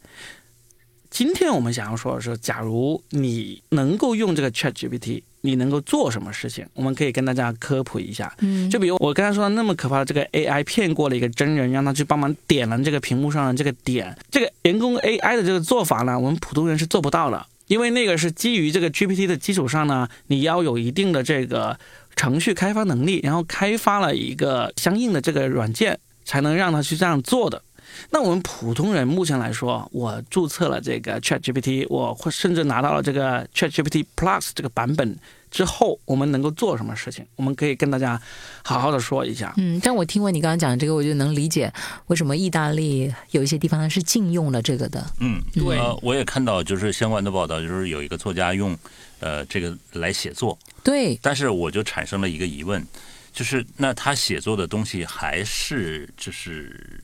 [1.14, 6.66] 今天我们想要说的是，假如你能够用这个 Chat GPT，你能够做什么事情？
[6.74, 8.34] 我们可以跟大家科普一下。
[8.40, 21.78] 嗯，就比如我刚才说的那么可怕的这个 AI 骗过了一个真人，让他去帮忙点了这个屏幕上的这个点，这个人工 AI 的这个做法呢，我们普通人是做不到的，因为那个是基于这个 GPT 的基础上呢，你要有一定的这个
[22.16, 27.62] 程序开发能力，然后开发了一个相应的这个软件，才能让他去这样做的。
[28.10, 35.16] 那我们普通人目前来说，我注册了这个 Chat GPT，我或甚至拿到了这个 Chat GPT Plus 这个版本
[35.50, 37.24] 之后，我们能够做什么事情？
[37.36, 38.20] 我们可以跟大家
[38.62, 39.52] 好好的说一下。
[39.56, 41.72] 嗯，但我听过你刚刚讲这个，我就能理解
[42.06, 45.04] 为什么意大利有一些地方是禁用了这个的。
[45.20, 48.76] 嗯，对呃，我也看到就是相关的报道，就是有一个作家用
[49.20, 52.84] 呃这个来写作，对，但是我就产生了一个疑问，
[53.32, 57.00] 就是那他写作的东西还是就是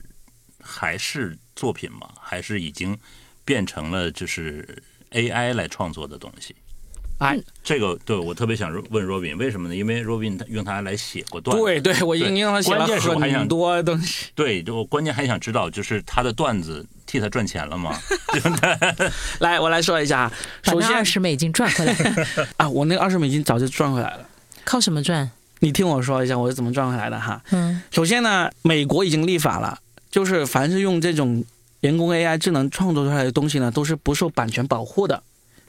[0.71, 2.09] 还是作品吗？
[2.21, 2.97] 还是已经
[3.43, 4.65] 变成了就是
[5.11, 6.55] AI 来创作的东西？
[7.19, 9.75] 哎，这个对我特别想问 Robin，为什么呢？
[9.75, 14.25] 因为 Robin 他用它来写过段子，对对，我已经让他写了关键是我还想很多东西。
[14.33, 17.95] 对，就我关键还想知道，就是他的段子替他赚钱了吗？
[19.39, 20.31] 来，我来说一下。
[20.63, 21.95] 首先二十美金赚回来，
[22.57, 24.27] 啊，我那个二十美金早就赚回来了。
[24.63, 25.29] 靠什么赚？
[25.59, 27.39] 你听我说一下，我是怎么赚回来的哈。
[27.51, 29.77] 嗯首先呢，美国已经立法了，
[30.11, 31.43] 就是凡是用这种
[31.79, 35.23] 人工 AI 智能创作出来的东西呢，都是不受版权保护的。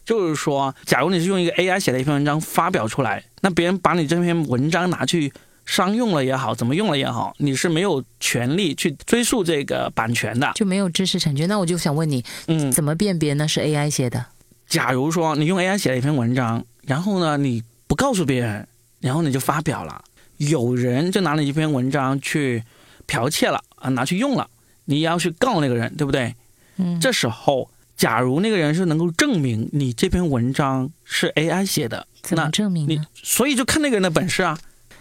[0.04, 5.32] 就是说，假如你是用一个 AI 写的一篇文章发表出来，那别人把你这篇文章拿去
[5.64, 10.50] 商用了也好，怎么用了也好，你是没有权利去追溯这个版权的。
[10.56, 11.48] 就没有知识产权。
[11.48, 14.26] 那我就想问你，嗯，怎么辨别那是 AI 写的？
[14.66, 18.66] 假如说你用 AI 写了一篇文章，然后呢你不告诉别人，
[18.98, 20.02] 然后你就发表了，
[20.38, 22.64] 有人就拿了一篇文章去
[23.06, 24.48] 剽窃了啊，拿去用了，
[24.86, 26.34] 你要去告那个人，对不对？
[26.76, 33.06] 嗯，这时候，假如那个人是能够证明你这篇文章是 AI 写的，怎么那证明呢？
[33.14, 34.58] 所以就看那个人的本事啊。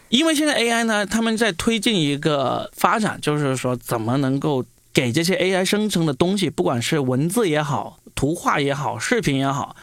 [0.09, 9.73] 因为现在 AI 呢，他们在推进一个发展，就是说怎么能够给这些 AI 生成的东西，不管是文字也好、图画也好、视频也好，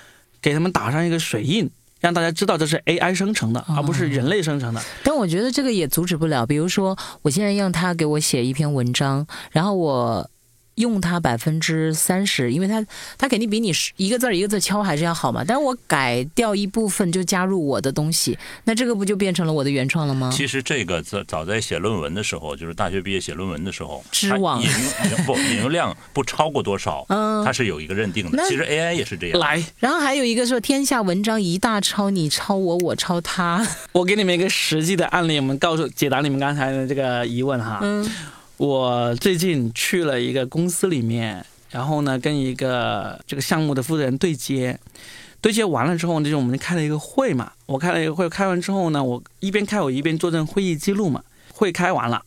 [0.43, 4.83] 给他们打上一个水印，让大家知道这是 AI 生成的，而不是人类生成的。
[5.05, 6.47] 但我觉得这个也阻止不了。
[6.47, 10.31] 比如说，我现在让他给我写一篇文章，然后我
[10.79, 12.85] 用它百分之三十，因为它
[13.17, 15.45] 它肯定比你一个字儿一个字敲还是要好嘛。
[15.47, 20.31] 但是我改掉一部分，就加入我的东西，那这个不就变成了我的原创了吗？
[20.33, 24.69] 其实这个早早在写论文的时候，就是大学毕业写论文的时候，知网引
[25.11, 28.43] 用 不引用量不超过多少，嗯它是有一个认定的。
[28.49, 29.39] 其实 AI 也是这样。
[29.39, 33.67] 来，然后还有一个说天下文章一大抄，你抄我，我抄他。
[33.93, 37.81] 我给你们一个实际的案例，我们告诉解答你们刚才的这个疑问哈。
[37.83, 38.09] 嗯
[38.59, 44.77] 我最近去了一个公司里面，然后呢，跟一个这个项目的负责人对接，
[45.41, 47.53] 对接完了之后，就是我们开了一个会嘛。
[47.67, 51.23] 我开了一个会，开完之后呢，我一边开我一边做这个会议记录嘛。
[51.55, 52.21] 会开完了，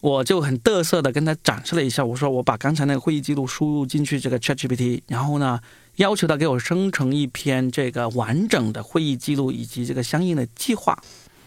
[0.00, 5.58] 我就很嘚瑟的跟他展示了一下，我说我把刚才那个会议记录输入进去这个 ChatGPT，然后呢，
[5.96, 10.96] 要求他给我生成一篇这个完整的会议记录以及这个相应的计划。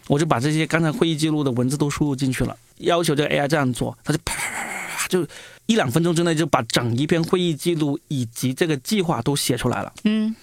[0.08, 5.26] 我就把这些刚才会议记录的文字都输入进去了，要求这个 AI 这样做，它就啪啪啪啪就
[5.66, 9.92] 一两分钟之内就把整一篇会议记录以及这个计划都写出来了。
[10.04, 10.34] 嗯，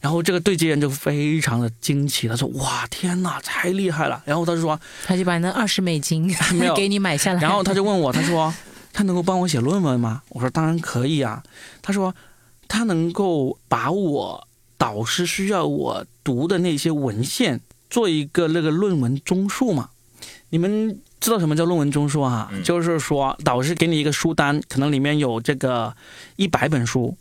[0.00, 7.40] 然后这个对接人就非常的惊奇，他说：“哇，天哪，太厉害了！”然后他就说，他就把那二十美金没有给你买下来。
[7.40, 8.52] 然后他就问我，他说
[8.92, 11.40] ：“他能够帮我写论文吗？”我说：“当然可以啊。”
[11.80, 12.12] 他说
[12.66, 17.60] ：“他能够把我导师需要我读的那些文献
[17.92, 19.90] 做一个那个论文综述嘛？
[20.48, 22.48] 你们知道什么叫论文综述啊？
[22.50, 25.94] 嗯就是说导师给你一个书单，可能里面有这个
[26.36, 27.18] 一百本书，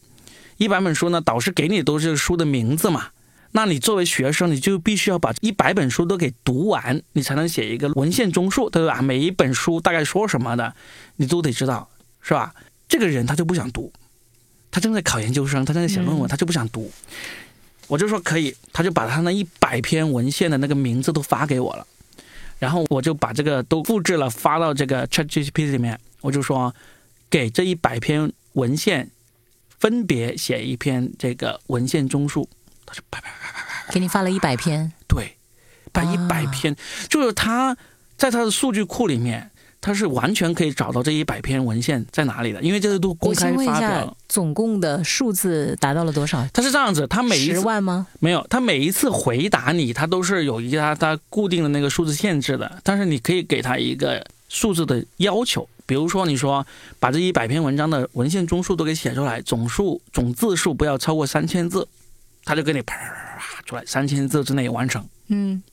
[0.56, 3.10] 一百本书呢，导师给你都是书的名字嘛。
[3.52, 9.02] 那你作为学生，你就必须要把一百本书都给读完，你才能写一个文献综述，对吧？
[9.02, 10.74] 每一本书大概说什么的，
[11.18, 11.90] 你都得知道，
[12.22, 12.56] 是吧？
[12.88, 13.92] 这个人他就不想读，
[14.72, 16.90] 他正在考研究生，他正在写论文，嗯他就不想读。
[17.92, 21.86] 我就说可以，他就把他那一百篇文献的那个名字都发给我了，
[22.58, 26.74] 然后我就把这个都复制了发到这个 ChatGPT 里面，我就说
[27.30, 29.12] 给这一百篇文献
[29.78, 32.48] 分别写一篇这个文献综述，
[32.86, 35.36] 他就啪啪啪啪啪，给你发了一百篇，对，
[35.92, 36.74] 把一百篇，
[37.10, 37.76] 就是他
[38.16, 39.52] 在他的数据库里面。
[39.82, 44.16] 他是完全可以找到这一百篇文献在哪里的，因为这些都公开发表了。
[44.30, 46.48] 总共的数字达到了多少？
[46.54, 48.06] 他是这样子，他每一十万吗？
[48.20, 52.80] 没有，他每一次回答你，他都是有一个他固定的那个数字限制的。
[52.84, 56.66] 但是你可以给他一个数字的要求，比如说你说
[57.00, 61.88] 把这一百篇文章的文献综述都给写出来，总数总字数不要超过三千字，
[62.46, 62.96] 他就给你啪
[63.66, 65.04] 出来，三千字之内完成。
[65.30, 65.64] 嗯。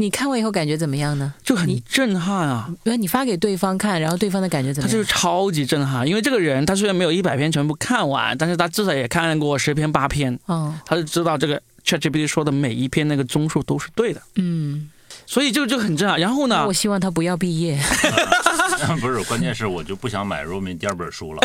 [0.00, 1.34] 你看完以后感觉怎么样呢？
[1.42, 2.72] 就很震撼啊！
[2.84, 4.88] 因为你发给对方看，然后对方的感觉怎么样？
[4.88, 14.88] 他就是超级震撼，因为这个人他虽然没有一百篇全部看完，但是他至少也看过十篇八篇，哦，他就知道这个 ChatGPT 说的每一篇那个综述都是对的，嗯，
[15.26, 16.20] 所以就就很震撼。
[16.20, 17.76] 然后呢，我希望他不要毕业。
[19.00, 21.42] 不是，关键是我就不想买 Roman 第二本书了。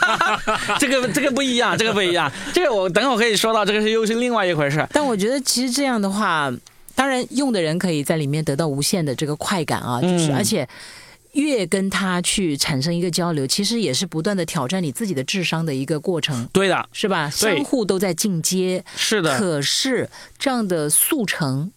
[0.78, 4.86] 这个这个不一样，这个不一样，这个我等会儿可以说到，这个是又是另外一回事。
[4.92, 6.52] 但我觉得其实这样的话。
[6.98, 10.68] 当然，用的人可以在里面得到无限的这个快感啊，就是而且
[11.34, 16.48] 越跟他去产生一个交流，其实也是不断的挑战你自己的智商的一个过程。
[16.52, 17.30] 对的，是吧？
[17.30, 18.84] 相互都在进阶。
[18.96, 19.38] 是的。
[19.38, 21.70] 可是这样的速成。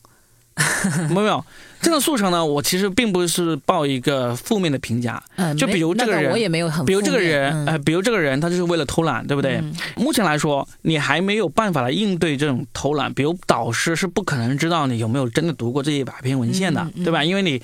[1.12, 1.46] 没有，
[1.82, 5.22] 这个速成呢，我其实并不是报一个负面的评价。
[5.36, 6.86] 嗯，就比如这个人，我也没有很。
[6.86, 9.62] 比如这个人，呃，比如这个人，他就是为了偷懒，对不对？
[9.96, 13.12] 目前来说，你还没有办法来应对这种偷懒。
[13.13, 17.24] 比如导师是不可能知道你有没有真的读过这一百篇文献的，对吧？
[17.24, 17.62] 因为你，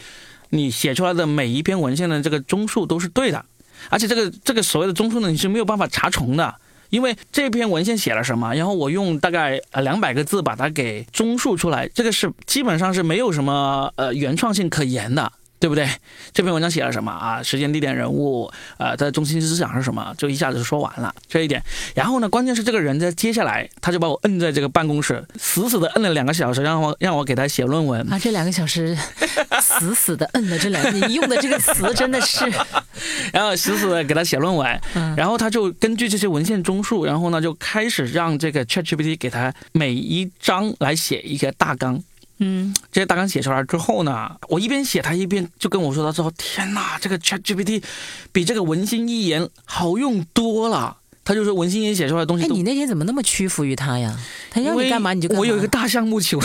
[0.49, 3.45] 你写出来的每一篇文献的这个综述都是对的，
[3.89, 6.56] 而且这个这个所谓的综述呢，你是没有办法查重的。
[6.89, 15.32] 因为这篇文献写了什么，然后我用大概呃两百个字把它给综述出来，这个是基本上是没有什么呃原创性可言的。
[15.60, 15.88] 对不对？
[16.34, 17.41] 这篇文章写了什么啊？
[17.41, 20.13] 时间、地点、人物，呃，它的中心思想是什么？
[20.17, 21.62] 就一下子就说完了这一点。
[21.96, 28.20] 然后呢，关键是这个人在接下来，他就把我摁在这个办公室，死死的摁了两个小时，让我让我给他写论文啊。
[28.20, 28.96] 这两个小时，
[29.62, 32.46] 死死的摁了这两，你用的这个词真的是，
[33.34, 34.82] 然后死死的给他写论文，
[35.15, 42.04] 然后他就根据这些文献综述，然后呢就开始让这个 ChatGPT 给他每一章来写一个大纲。
[42.39, 47.84] 嗯，这些大纲写出来之后呢，我一边写，他一边就跟我说：“他说天哪，这个 ChatGPT
[48.32, 52.45] 比这个文心一言好用多了。”他就说文心一言写出来的东西。
[52.45, 54.17] 哎，你那天怎么那么屈服于他呀？
[54.50, 55.41] 他要你干嘛你就干嘛。
[55.41, 56.39] 我有一个大项目求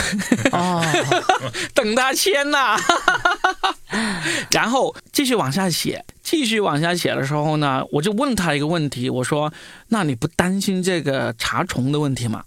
[0.50, 0.82] 哦，
[1.72, 2.76] 等他签呐。
[4.50, 9.52] 然后继续往下写，继续往下写的时候呢，我就问他一个问题，我说
[9.88, 12.42] ：“那你不担心这个查重的问题吗？”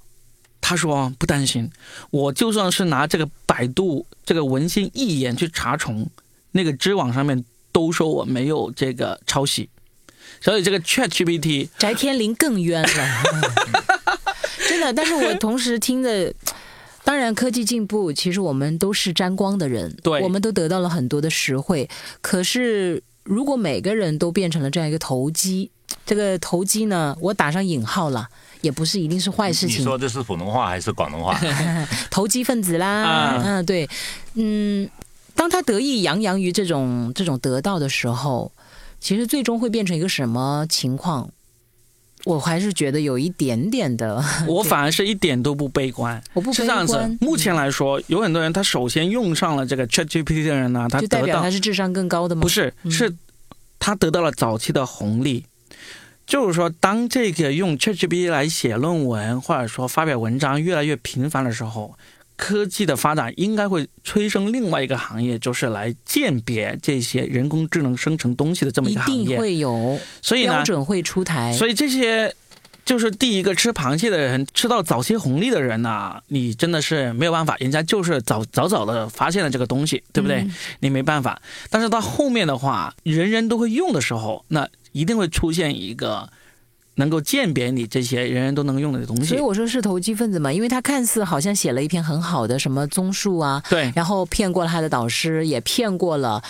[0.68, 1.70] 他说不担心，
[2.10, 6.10] 我就算是拿这个百度这个文心一言去查重，
[6.54, 9.70] 那个知网上面都说我没有这个抄袭，
[10.42, 12.90] 所以这个 Chat GPT， 翟天临更冤了，
[14.68, 14.92] 真的。
[14.92, 16.34] 但是我同时听的，
[17.04, 21.88] 当然科技进步，其实我们都是沾光的人，对，我们都得到了很多的实惠。
[22.22, 25.70] 可是如果每个人都变成了这样一个投机，
[26.08, 28.30] 这个投机呢，我打上引号了。
[28.62, 29.80] 也不是一定是坏事情。
[29.80, 31.40] 你说这是普通话还是广东话？
[32.10, 33.88] 投机分子啦，嗯，对，
[34.36, 34.90] 嗯，
[35.36, 38.52] 当他得意洋洋于这种这种得到的时候，
[39.00, 41.30] 其实最终会变成一个什么情况？
[42.24, 44.24] 我还是觉得有一点点的。
[44.48, 46.20] 我反而是一点都不悲观。
[46.34, 47.18] 我不是这样子。
[47.22, 52.42] 目前来说，有很多人他首先用上了这个 ChatGPT 的人呢，他就代表他是智商更高的吗？
[52.42, 53.14] 不是，是
[53.78, 55.46] 他得到了早期的红利。
[56.28, 61.96] 就是说，当这个用 ChatGPT 来写论文或者说发表文章越来越频繁的时候，
[62.36, 69.22] 科技的发展应该会催生另外一个行业，就是来鉴别这些人工智能生成东西的这么一个行业。
[69.22, 71.54] 一定会有，所以标准会出台。
[71.54, 72.34] 所以这些
[72.84, 80.46] 就是第一个吃螃蟹的人，吃到早期红利的人呢，你真的是没有办法，人家就是早早早的发现了这个东西，对不对？
[80.80, 81.40] 你没办法。
[81.70, 84.68] 但是到后面的话，人人都会用的时候，那。
[84.96, 86.30] 一定会出现一个
[86.96, 96.42] 能够鉴别你这些人人都能用的东西，所以我说是投机分子嘛，因为他看似好像写了一篇很好的什么综述啊，对，然后骗过了他的导师，也骗过了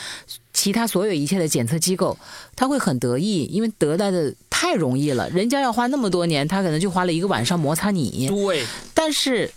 [0.53, 2.15] 其他所有一切的检测机构，
[2.55, 9.49] 他会很得意，因为得到的太容易了，人家要花那么多年，他可能就花了一个晚上摩擦你，对，但是。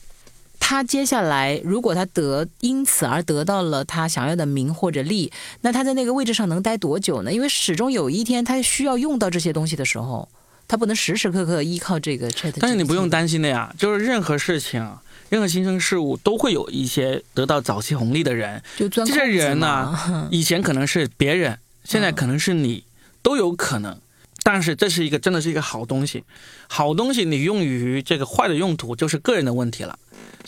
[0.70, 7.32] 他接下来，如果他得因此而得到了他想要的名或者利，那他在那个位置上能待多久呢？
[7.32, 10.28] 因为始终有一天他需要用到这些东西的时候，
[10.68, 12.52] 他不能时时刻刻依靠这个 Chat。
[12.60, 14.86] 但是你不用担心的呀，就是任何事情、
[15.30, 18.62] 任何新生事物都会有一些得到早期红利的人。
[18.76, 19.96] 就这些人呢，
[20.30, 22.84] 以前可能是别人，现在可能是你，
[23.22, 23.98] 都有可能。
[24.42, 26.24] 但是这是一个真的是一个好东西，
[26.68, 29.98] 好东西你用于这个坏的用途就是个人的问题了。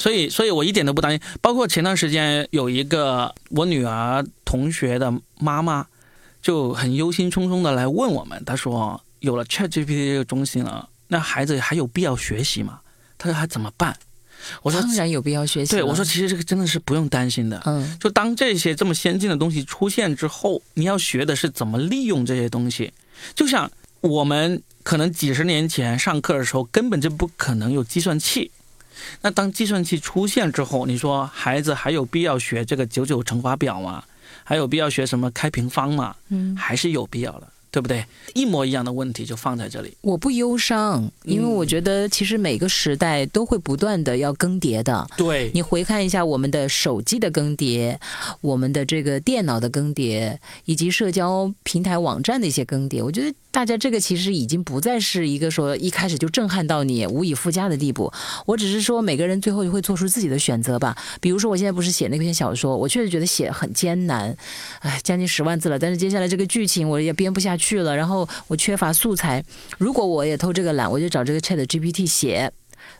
[0.00, 1.20] 所以，所以我一点都不担心。
[1.42, 5.86] 包括前段时间有一个我女儿同学的妈妈
[6.40, 12.80] 就很忧心忡忡的来问我们，她说有了 ChatGPT 这个中心了，那孩子还有必要学习吗？
[13.18, 13.94] 她说还怎么办？
[14.62, 15.72] 我说当然有必要学习。
[15.72, 17.60] 对，我说其实这个真的是不用担心的。
[17.66, 22.90] 嗯，就当这些这么先进的东西出现之后，你要学的是怎么利用这些东西。
[23.34, 23.70] 就像
[24.00, 28.50] 我们可能几十年前上课的时候，根本就不可能有计算器。
[29.22, 34.04] 那当计算器出现之后，你说孩子还有必要学这个九九乘法表吗？
[34.44, 36.16] 还有必要学什么开平方吗？
[36.28, 37.48] 嗯，还是有必要的。
[37.72, 38.04] 对不对？
[38.34, 39.96] 一模一样的问题就放在这里。
[40.00, 45.06] 我不忧伤，因为我觉得其实每个时代都会不断的要更迭的。
[45.16, 47.96] 对，你回看一下我们的手机的更迭，
[48.40, 58.12] 我们的这个电脑的更迭，以及社交平台网站的一些更迭，我觉得大家这个其实已经不再是一个说一开始就震撼到你无以复加的地步。
[58.46, 60.96] 我只是说每个人最后就会做出自己的选择吧。
[61.20, 64.36] 比如说我现在不是写那篇小说，我确实觉得写很艰难，
[64.80, 67.50] 哎，将近十万字了，但是接下来这个剧情我也编不下。
[67.60, 69.44] 去了，然后我缺乏素材。
[69.76, 72.50] 如果我也偷这个懒，我就找这个 Chat GPT 写。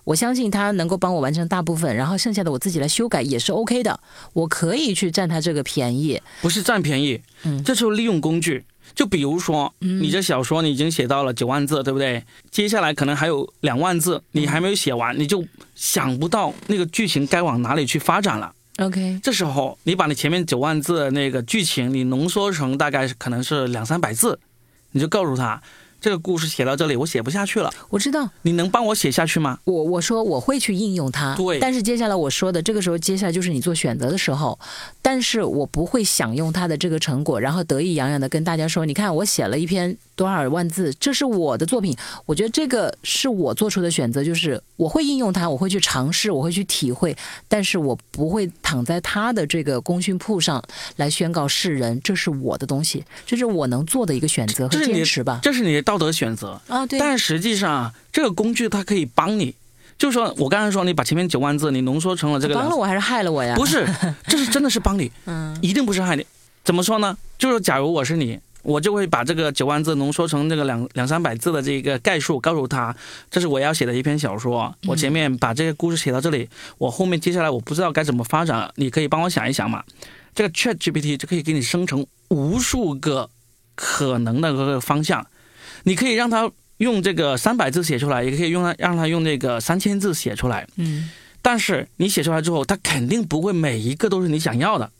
[0.05, 3.99] 我相信他能够帮我完成大部分，然后剩下的我自己来修改也是 OK 的。
[4.35, 8.65] 我可以去占他这个便宜，不是占便宜，嗯，这是利用工具。
[8.95, 12.23] 就比如说，你这小说你已经写到了九万字，对不对？
[12.51, 18.53] 接下来可能还有两万字，你还没有写完，你就想不到那个剧情该往哪里去发展了。
[18.79, 24.39] OK，这时候你把你前面九万字的那个剧情，你浓缩成大概可能是两三百字。
[24.93, 25.63] 你就告诉他，
[26.01, 27.73] 这个故事写到这里，我写不下去了。
[27.91, 29.59] 我知道，你能帮我写下去吗？
[29.65, 31.35] 我我说我会去应用它。
[31.37, 34.59] 对，但是接下来我说的这个时候，接下来就是你做选择的时候。
[35.03, 40.93] 但是我不会享用它的这个成果，然后得意洋洋的跟大家说：“你看，我写了一篇。”多少万字？
[41.01, 41.97] 这是我的作品，
[42.27, 47.17] 我觉得这个是我做出的选择，就是我会应用它，我会去尝试，我会去体会，
[47.49, 50.63] 但是我不会躺在他的这个功勋铺上
[50.97, 55.41] 来宣告世人，这是我的东西，这是我能做的一个选择和坚持吧。
[55.43, 56.99] 这是你的道德选择啊，对。
[56.99, 59.55] 但实际上，这个工具它可以帮你，
[59.97, 63.55] 就是说我刚才说，你把前面九万字你浓缩成了这个，帮了我还是害了我呀？
[63.57, 63.89] 不是，
[64.27, 66.27] 这是真的是帮你， 嗯，一定不是害你。
[66.63, 67.17] 怎么说呢？
[67.39, 68.39] 就是假如我是你。
[68.63, 72.95] 我就会把这个九万字浓缩成这个两两三百字的这个概述，告诉他，
[73.31, 74.75] 这是我要写的一篇小说。
[74.87, 76.49] 我前面把这个故事写到这里，
[76.79, 79.83] 我后面接下来我不知道该怎么发展，你可以帮我想一想嘛。
[80.35, 83.31] 这个 Chat GPT 就可以给你生成无数个
[83.75, 85.27] 可能的个方向，
[85.85, 90.67] 你可以让它用这个三百字写出来，也可以用它让它用那个三千字写出来。
[90.77, 91.11] 嗯，
[91.43, 94.91] 但是你写出来之后，它肯定不会每一个都是你想要的。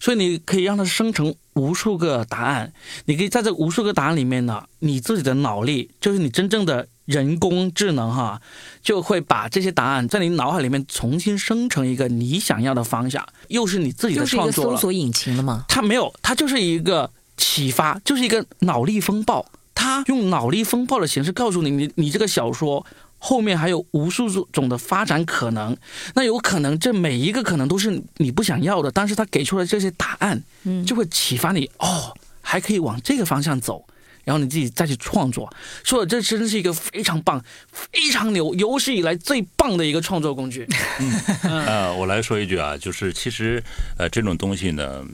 [0.00, 2.72] 所以你可以让它生成无数个答案，
[3.06, 8.40] 你可以在这无数个答案里面呢，你自己的脑力就是你真正的人工智能哈，
[8.80, 15.64] 就会把这些答案在你脑海里面重新生成一个你想要的方向，又是你自己的创作搜索引擎了吗？
[15.68, 19.44] 它没有，它就是一个启发，就是一个脑力风暴，
[19.74, 22.86] 它用脑力风暴的形式告诉你，你你这个小说。
[23.18, 25.76] 后面还有无数种的发展可能，
[26.14, 33.84] 那有可能这每一个可能都是你不想要的，但是他给出了这些答案，嗯，就会启发你哦，还可以往这个方向走，
[34.24, 35.52] 然后你自己再去创作。
[35.82, 40.66] 说这真是一个非常棒、非常牛、有史以来最棒的一个创作工具。
[41.42, 43.62] 呃，我来说一句啊，就是其实
[43.98, 45.04] 呃这种东西呢，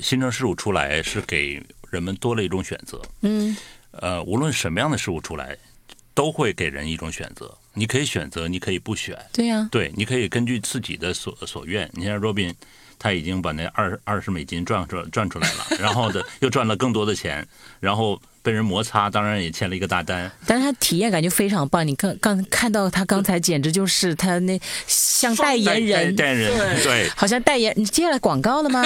[0.00, 3.02] 新生事物出来是给人们多了一种选择。
[3.22, 3.56] 嗯，
[3.90, 5.56] 呃，无论什么样的事物出来。
[6.18, 9.16] 都会给人一种选择，你可以选择，你可以不选。
[9.32, 11.88] 对呀，对，你可以根据自己的所所愿。
[11.92, 12.52] 你像 Robin，
[12.98, 17.46] 他已经把那二二十美金赚出赚出来了，然后的又赚了更多的钱，
[17.78, 18.20] 然后。
[18.48, 20.30] 被人摩擦，当然也签了一个大单。
[20.46, 21.86] 但是他体验感就非常棒。
[21.86, 27.70] 你刚刚看到他刚才，简直就是他那像代言人，代言人对，好像代言。
[27.76, 28.82] 你接了广告了吗？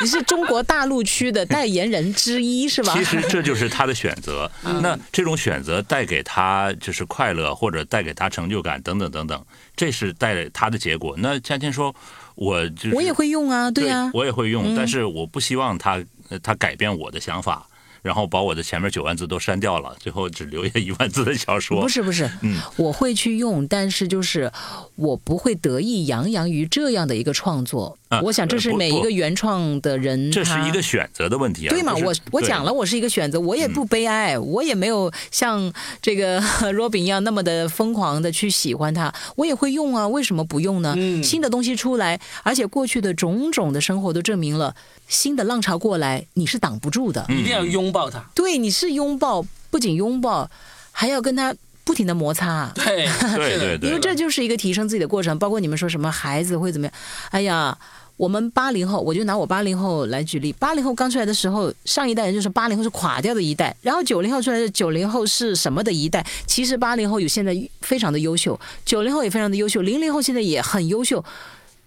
[0.00, 2.94] 你是中国大陆区的代言人之一，是吧？
[2.94, 4.50] 其实这就是他的选择。
[4.80, 9.44] 那这种选择带给他就是快乐，或者带给他成就感，等等等等，
[9.76, 11.14] 这是带他的结果。
[11.18, 11.94] 那嘉倩说，
[12.34, 16.02] 我就我也会用啊，对呀，我也会用，但是我不希望他
[16.42, 17.66] 他改变我的想法。
[18.02, 21.80] 然后把我的前面九万字都删掉了，最后只留下一万字的小说。
[21.80, 24.52] 不是不是，嗯，我会去用，但是就是
[24.96, 27.96] 我不会得意洋洋于这样的一个创作。
[28.22, 31.70] 我想这是每一个原创的人，这是一个选择的问题啊。
[31.70, 31.94] 对嘛？
[31.94, 35.72] 我我讲了，我是一个选择，我也不悲哀，我也没有像
[36.02, 36.38] 这个
[36.74, 40.06] Robin 一样那么的疯狂的去喜欢它，我也会用啊。
[40.06, 40.94] 为什么不用呢？
[41.22, 44.74] 新的东西出来，而且过去的种种的生活都证明了，
[45.08, 48.24] 新的浪潮过来你是挡不住的，一定要拥抱他。
[48.34, 49.44] 对，你是拥抱。
[49.70, 50.50] 不仅拥抱，
[50.90, 52.72] 还要跟他不停的摩擦。
[52.74, 55.38] 对 对对对，因为这就是一个提升自己的过程。
[55.38, 56.94] 包括你们说什么孩子会怎么样？
[57.30, 57.78] 哎呀。
[58.18, 60.52] 我们八零后，我就拿我八零后来举例。
[60.52, 66.24] 八零后刚出来的时候，上一代人就是八零后是垮掉的一代，然后九零后出来的九零后是什么的一代？
[66.46, 71.24] 其实八零后有现在非常的优秀，九零后也非常的优秀，零零后现在也很优秀。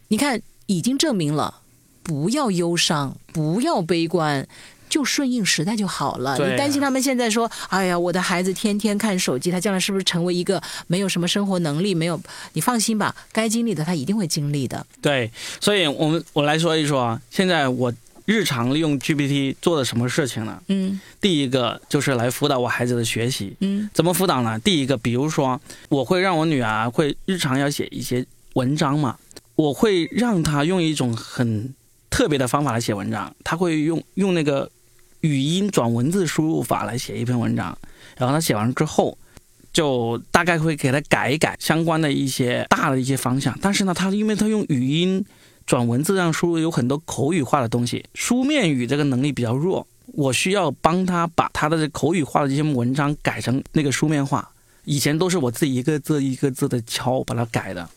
[0.10, 1.62] 你看，已经证明了，
[2.04, 4.46] 不要忧伤，不要悲观。
[4.96, 6.38] 就顺应时代就好了。
[6.38, 11.94] 你担心他们现在说：“哎呀，我的孩子天天看手机，他将来是不是成为一个没有什么生活能力？
[11.94, 12.18] 没有，
[12.54, 15.30] 你放心吧，该经历的他一定会经历的。”对，
[15.60, 17.94] 所以我们我来说一说啊，现在我
[18.24, 20.62] 日常利用 GPT 做的什么事情呢？
[20.70, 23.54] 嗯，第一个就是来辅导我孩子的学习。
[23.60, 24.58] 嗯，怎么辅导呢？
[24.60, 29.18] 第一个，比如说我会让我女儿会日常要写一些文章嘛，
[29.56, 31.74] 我会让她用一种很
[32.10, 34.72] 特别的方法来写文章，她会用用那个。
[35.26, 37.76] 语音转文字输入法来写一篇文章，
[38.18, 39.18] 然后他写完之后，
[39.74, 43.58] 就大概会给他改一改相关的一些大的一些方向。
[43.62, 45.26] 但是呢，他因为他用语音
[45.66, 54.48] 转文字让输入，有很多口语化的东西，书面语这个能力比较弱，我需要帮他把他的这口语化的这些文章改成那个书面化。
[54.86, 57.90] 以前都是我自己一个字一个字的敲把它改的，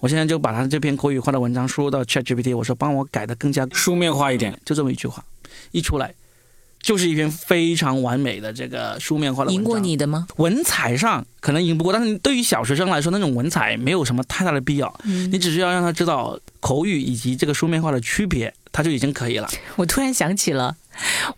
[0.00, 5.24] 我现在就把他这篇口语化的文章输入到 ChatGPT，我说帮我改的更加书面化一点，就这么一句话，
[5.72, 6.14] 一出来。
[6.86, 9.60] 就是一篇非常完美的这个书面化的文章。
[9.60, 10.28] 赢过你的吗？
[10.36, 15.00] 文采上可能赢不过，但是对于小学生来说，那种文采没有什么太大的必要。
[15.02, 19.48] 嗯，你只需要让他知道口语以及这个书面化的区别，他就已经可以了。
[19.74, 20.76] 我突然想起了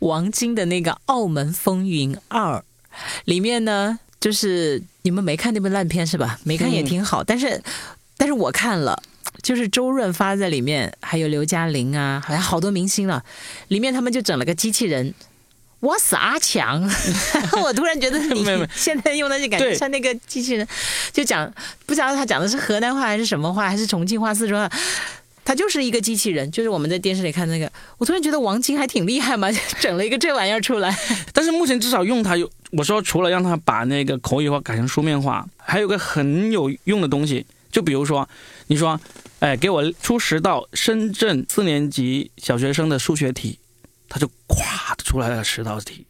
[0.00, 2.58] 王晶的那个《澳门风云二》，
[3.24, 6.38] 里面呢，就是你们没看那部烂片是吧？
[6.44, 7.62] 没看也挺好，但是
[8.18, 9.02] 但是我看了。
[9.40, 13.22] 就是周润发在里面，还有刘嘉玲啊，好像好多明星了。
[13.68, 15.14] 里面他们就整了个机器人，
[15.80, 16.82] 我是阿强。
[17.62, 20.66] 我突然觉得 你现在用的就感觉像那个机器人，
[21.12, 21.52] 就讲
[21.86, 24.76] 不知道他讲的是河南话还是什么话，还是重庆话、四川话。
[25.44, 27.70] 他就是一个机器人，就是我们在电视里看那个。
[27.96, 29.48] 我突然觉得王晶还挺厉害嘛，
[29.80, 30.94] 整了一个这玩意儿出来。
[31.32, 38.28] 但是目前至少用它有，我说除了让他把那个口语化改成书面化，还有个很有用的东西，就比如说
[38.66, 39.00] 你说。
[39.40, 43.56] 哎，给我出十道深圳四年级小学生的数学题，
[44.08, 46.06] 他就咵出来了十道题，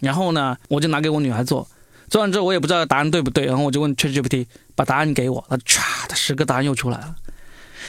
[0.00, 1.68] 然后呢，我就拿给我女儿做，
[2.08, 7.16] 做完之后我也不知道答案对不对，然后我就问 ChatGPT 把答案给我，他唰的十个答案又出来了，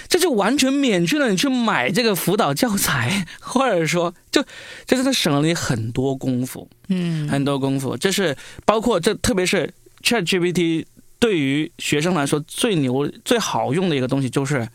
[0.08, 4.43] 这就完全免去了你去买这个辅导教材， 或者说就
[4.86, 8.36] 这真的省了你很多功夫，嗯，很多功夫，这是
[8.66, 10.86] 包括这特别是 ChatGPT。
[11.20, 14.68] 对于学生来说，最牛、最好用的一个东西就是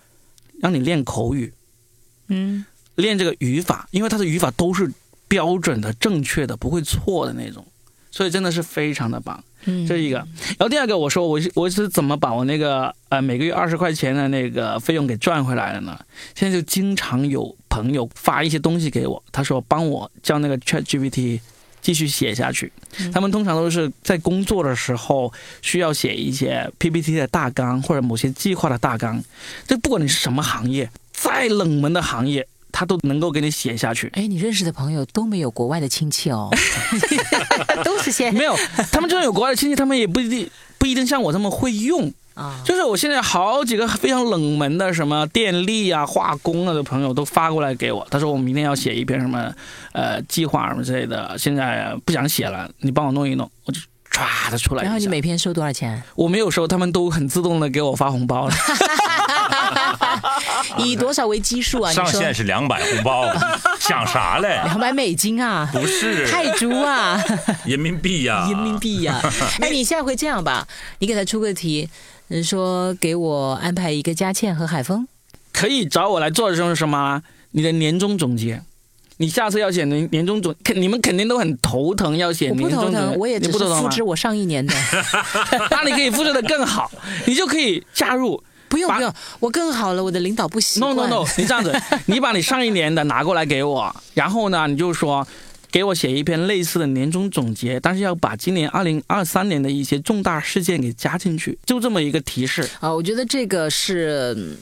[0.62, 1.52] 让你练口语，
[2.28, 2.64] 嗯，
[2.98, 4.90] 练这个语法，因为它的语法都是
[5.26, 7.66] 标准的、正确的，不会错的那种，
[8.10, 9.42] 所以真的是非常的棒。
[9.64, 10.18] 嗯，这是一个。
[10.18, 15.98] 然后第二个，我说我是我是怎么把我那个呃每个月二十块钱的那个费用给赚回来的呢？
[16.34, 21.40] 现在就经常有朋友发一些东西给我，他说帮我叫那个 Chat GPT。
[21.80, 22.70] 继续写下去，
[23.14, 25.32] 他们通常都是在工作的时候
[25.62, 29.22] 需要写一些 PPT 的大纲或者某些计划的大纲。
[29.64, 34.10] 这不管你是什么行业，再冷门的行业，他都能够给你写下去。
[34.14, 36.50] 哎，你认识的朋友都没有国外的亲戚哦，
[37.84, 38.56] 都是先没有，
[38.92, 40.48] 他们就算有国外的亲戚，他们也不一定
[40.78, 42.60] 不一定像我这么会用啊。
[42.64, 49.52] 就是我现在好几个非常冷门的什么电力啊、化工啊的朋友都发过来给我，他说我明天要写一篇什么
[49.92, 54.82] 呃计划什么之类的，现在不想写了，你帮我弄一弄，我就唰的出来。
[54.82, 56.02] 然后你每篇收多少钱？
[56.14, 58.54] 我没有收，他们都很自动的给我发红包了。
[60.78, 61.92] 以多少为基数啊？
[61.92, 63.32] 上限是两百红包，
[63.80, 64.60] 想啥嘞？
[64.64, 65.68] 两百美金啊？
[65.72, 67.22] 不是泰铢啊？
[67.64, 68.46] 人民币呀？
[68.50, 69.20] 人民币呀？
[69.60, 70.66] 哎，你下回这样吧？
[70.98, 71.88] 你给他出个题。
[72.28, 75.08] 人说给我安排一个佳倩和海峰，
[75.50, 77.22] 可以找我来做的是什么？
[77.52, 78.60] 你的年终总结，
[79.16, 83.16] 你下次要写年年终总，肯你们肯定都很头疼要写年终总结。
[83.16, 84.74] 我也只是复制我上一年的，
[85.70, 86.90] 那你可以复制的更好，
[87.24, 88.42] 你就可以加入。
[88.68, 90.94] 不用不用，我更好了，我的领导不习惯。
[90.94, 91.74] No no no，你这样子，
[92.06, 95.26] 你把你上一年的拿过来给我， 然后呢，你就说。
[95.70, 102.90] 给我写一篇类似的年终总结，但是要把今年二零二三年的一些重大事件给加进去，就这么一个提示啊。
[102.90, 104.56] 我觉得这个是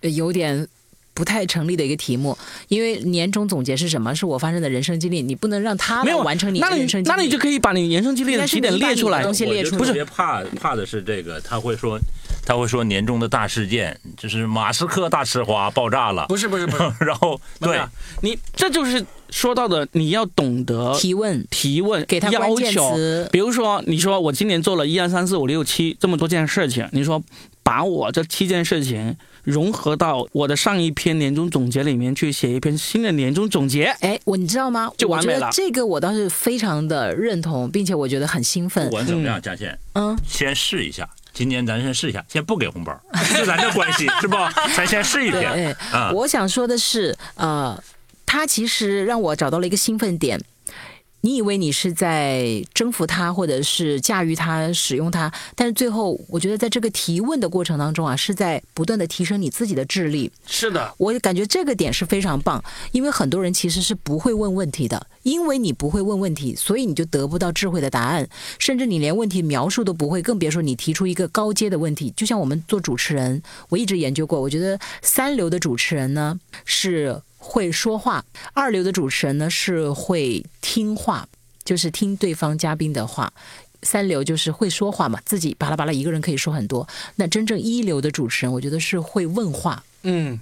[0.00, 0.66] 有点
[1.14, 2.36] 不太成立的一个题目，
[2.66, 4.12] 因为年终总结是什么？
[4.16, 7.16] 是我发生的人生经历，你不能让他来完成你的人生经历。
[7.16, 9.78] 那你就可以把你人生经历的起点列出来，东西列出来。
[9.78, 11.96] 不是，特别怕怕的是这个，他会说。
[12.48, 17.78] 他会说年终的大事件就是马斯克大吃花爆炸了，不是不是不是， 然后对
[18.22, 22.96] 你这就是说到的，你要懂得提问提问，给他要求。
[23.30, 27.22] 比如说，你说我今年做了一二三四五六七这么多件事情，你说
[27.62, 29.14] 把我这七件事情。
[29.44, 34.90] 融合到我的上一篇年终总结里面去写一篇新的年终总结，哎，我你知道吗？
[34.98, 35.48] 就完美了。
[35.52, 38.84] 这个我倒是非常的认同，并且我觉得很兴奋。
[38.84, 41.08] 不管怎么样，佳倩，嗯，先试一下。
[41.38, 42.92] 今年咱先试一下，先不给红包，
[43.32, 44.36] 就咱这关系 是不？
[44.76, 45.72] 咱先试一遍。
[45.92, 47.80] 啊，我想说的是，呃，
[48.26, 50.40] 他其实让我找到了一个兴奋点。
[51.28, 60.32] 你以为你是在征服它，或者是驾驭它、使用它，但是最后，我觉得在这个提问的过程当中啊，是在不断的提升你自己的智力。
[60.46, 68.26] 是的，我感觉这个点是非常棒，因为很多人其实是不会问问题的，因为你不会问问题，所以你就得不到智慧的答案，
[68.58, 72.10] 甚至你连问题描述都不会，更别说你提出一个高阶的问题。
[72.16, 77.20] 就像我们做主持人，我一直研究过，我觉得三流的主持人呢是。
[77.48, 78.22] 会说话，
[78.52, 81.26] 二流的主持人呢是会听话，
[81.64, 83.26] 就是听对方嘉宾的话；
[83.82, 86.86] 三流就是会说话嘛，自己巴拉巴拉一个人可以说很多。
[87.16, 89.82] 那真正一流的主持人，我觉得是会问话。
[90.02, 90.38] 嗯。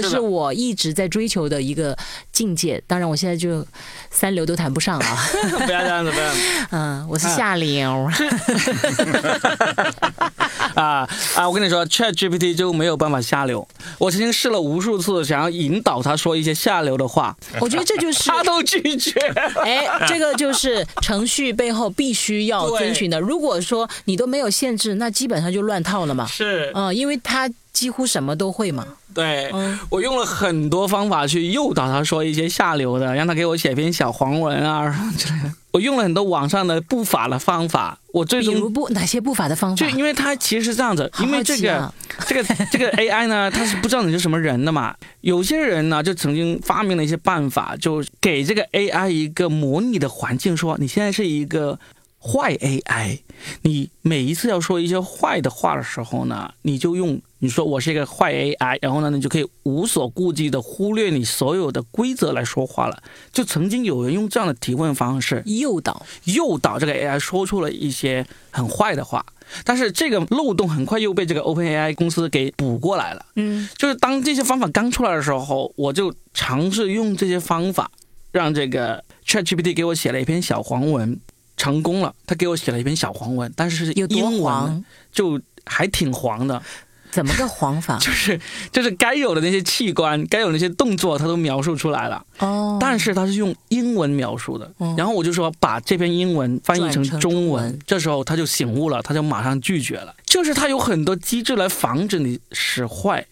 [0.00, 1.96] 这是我一直在追求的一个
[2.32, 2.82] 境界。
[2.86, 3.66] 当然，我现在就
[4.10, 5.28] 三流都谈不上啊！
[5.66, 6.32] 不要这样子，不要。
[6.70, 8.08] 嗯，我是下流。
[10.74, 11.46] 啊啊！
[11.48, 13.66] 我跟你说，Chat GPT 就没有办法下流。
[13.98, 17.36] 我曾经试了无数次，想要引导他说一些下流的话。
[17.60, 19.20] 我觉得这就是他都拒绝。
[19.62, 23.20] 哎，这个就是程序背后必须要遵循的。
[23.20, 26.26] 如果说你都没有限制，那基本上就乱套了嘛。
[26.26, 26.70] 是。
[26.74, 27.50] 嗯，因为他。
[27.72, 28.86] 几乎什么都会嘛？
[29.14, 29.50] 对，
[29.90, 35.52] 我用了很多方法去诱导他说一些下流的，让他给我写篇小黄文啊 之类的。
[35.72, 39.76] 我用了很多网上的不法的方法，我最终比如不哪些不法的方法？
[39.76, 41.92] 就因为他其实是这样子，因为这个
[42.26, 44.94] 这个这个 AI 呢，他是不知道你是什么人的嘛。
[45.22, 51.78] 有些人呢，就曾经发明了一些办法，就给这个 AI 一个模拟的环境，说你现在是一个。
[52.24, 53.18] 坏 AI，
[53.62, 63.02] 你每一次要说一些坏的话的时候呢，你就用你说我是一个坏 AI，然后呢，你就可以无所顾忌的忽略你所有的规则来说话了。
[63.32, 69.26] 就曾经有人用这样的提问方式诱导诱导这个 AI 说出了一些很坏的话，
[69.64, 73.26] 但是这个漏洞很快又被这个 OpenAI 公司给补过来了。
[73.34, 77.90] 嗯，就是当这些方法刚出来的时候，我就尝试用这些方法，
[78.30, 81.18] 让这个 ChatGPT 给我写了一篇小黄文。
[81.54, 84.82] 成功了，他给我写了一篇小黄文，但是有多黄，
[85.12, 86.60] 就还挺黄的。
[87.12, 87.96] 怎么个黄法？
[88.02, 88.40] 就是
[88.72, 92.24] 就是该有的那些器官，该有那些动作，他都描述出来了。
[92.38, 92.78] 哦。
[92.80, 97.78] 但是他是用英文描述的，然后我就说把这篇英文翻译成中文。
[97.86, 100.12] 这时候他就醒悟了，他就马上拒绝了。
[100.24, 103.24] 就是他有很多机制来防止你使坏，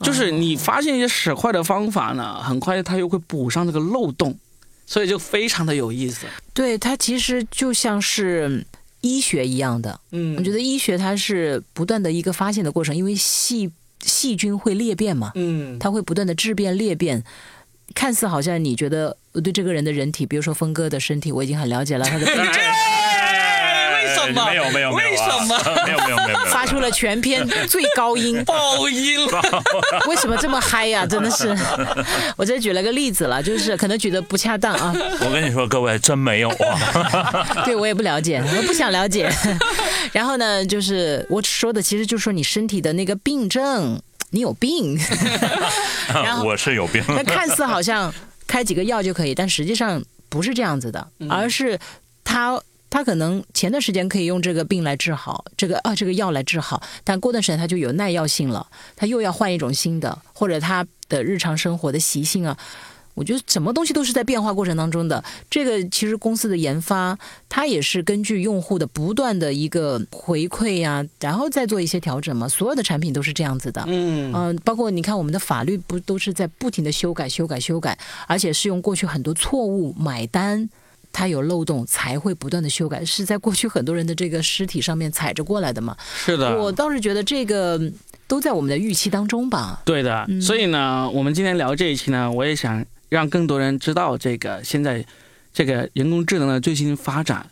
[0.00, 4.38] 就是你发现一些使坏的方法呢，很快他又会补上这个漏洞。
[4.88, 8.64] 所以就非常的有意思，对它其实就像是
[9.00, 13.70] 医学一样的，嗯，我觉得医学它是不断的一个发现的过程，因为细
[14.00, 17.22] 细菌会裂变嘛，嗯，它会不断的质变裂变，
[17.94, 22.62] 看似好像你觉得我对这个人的人体，比如说峰哥的身体，我已经很了解了他的 病症。
[24.32, 25.58] 没有没有没有，为什么？
[25.84, 29.62] 没有没有没有，发出了全篇最高音爆音了。
[30.08, 31.06] 为什么这么嗨呀？
[31.06, 31.56] 真的是，
[32.36, 34.92] 我这举了个例子了，就是可能举的不恰当啊。
[35.20, 37.62] 我跟你说，各位真没有啊。
[37.64, 39.30] 对我也不了解，我不想了解。
[40.12, 44.00] 然后呢，就是我说的，其实就是说你身体的那个病症，
[44.30, 44.98] 你有病。
[46.08, 47.02] 然后我是有病。
[47.08, 48.12] 那看似好像
[48.46, 51.78] 开几个药就可以，但实际上不是这样子的，而是
[52.24, 52.60] 他。
[52.88, 62.56] 他可能前段时间可以用这个病来治好，这个啊这个药来治好，但过段时间他就有耐药性了，他又要换一种新的，或者他的日常生活的习性啊，
[63.14, 65.22] 我觉得什么东西都是在变化过程当中的。
[65.50, 67.18] 这个其实公司的研发，
[67.48, 72.48] 它也是根据用户的不断的一个回馈呀，然后再做一些调整嘛。
[72.48, 80.68] 所有的产品都是这样子的，嗯嗯，包括你看我们的法律不都是在不停的修改、修改、修改，而且是用过去很多错误买单。
[81.16, 85.96] 它有漏洞才会不断的修改，是在过去很多人的这个尸体上面踩着过来的嘛？
[86.14, 87.80] 是的，我倒是觉得这个
[88.28, 89.80] 都在我们的预期当中吧。
[89.86, 95.02] 对的，所以呢，我们今天聊这一期呢，我也想让更多人知道这个现在
[95.54, 97.46] 这个人工智能的最新发展，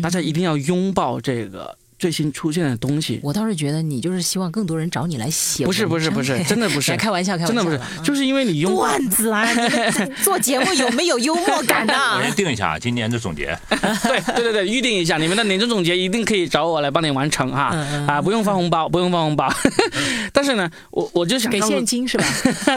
[0.00, 3.20] 大家一定要拥抱这个最新出现的东西。
[3.22, 9.46] 我倒是觉得你就是希望更多人找你来写，不是不是不是， 真的不是，开玩笑，开玩笑，真的不是，就是因为你用段子啊，
[10.22, 11.94] 做节目有没有幽默感呢？
[12.18, 17.74] 我先定一下今年的总结，对对对对，预定一下你们的年终总结，一定可以找我来帮你完成哈。
[18.06, 19.52] 啊，不用发红包，不用发红包，
[20.32, 22.24] 但是呢，我我就想给现金是吧？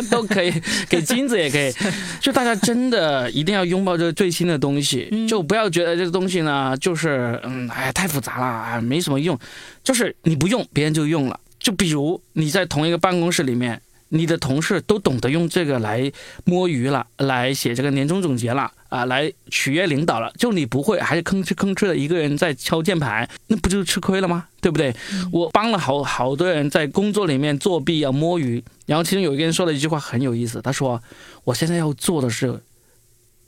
[0.09, 0.53] 都可以，
[0.89, 1.73] 给金子也可以，
[2.19, 9.37] 就大家真的一定要拥抱这个最新的东西，就不要觉得这个东西呢，就是嗯，哎呀，太复杂了啊，没什么用，
[9.83, 11.39] 就是你不用，别人就用了。
[11.59, 16.11] 就比如你在同一个办公室里面，你的同事都懂得用这个来
[16.43, 24.47] 摸鱼了，来写这个年终总结了啊，来取悦领导了，就你不会，还是吭哧吭哧的一个人在敲键盘，那不就是吃亏了吗？
[24.59, 24.93] 对不对？
[25.31, 31.01] 我帮了好好多人在工作里面作弊啊摸鱼，然后其中有一个人说了一句话很有意思，他说
[31.45, 32.59] ：“我现在要做的是，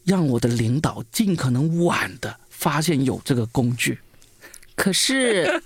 [0.05, 3.97] 让我的领导尽可能晚的发现有这个工具。”
[4.75, 5.61] 可是，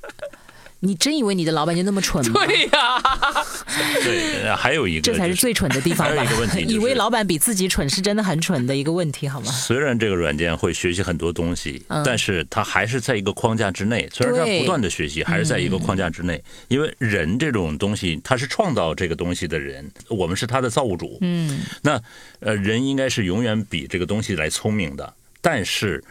[0.82, 2.42] 你真以为你的老板就那么蠢吗？
[2.46, 3.02] 对呀，
[4.04, 6.08] 对，还有一个，这才是最蠢的地方。
[6.08, 9.52] 还有一个问题，以为老板比自己蠢是真的很蠢的一个问题，好吗？
[9.52, 14.08] 虽然这个软件会学习很多东西，但是它还是在一个框架之内。
[14.14, 16.44] 虽然它不断的学习，还是在一个框架之内。
[16.68, 21.18] 因为人这种东西，他是创造这个东西的人，我们是他的造物主。
[21.22, 22.00] 嗯，那
[22.40, 26.04] 呃，人应该是永远比这个东西来聪明的，但是。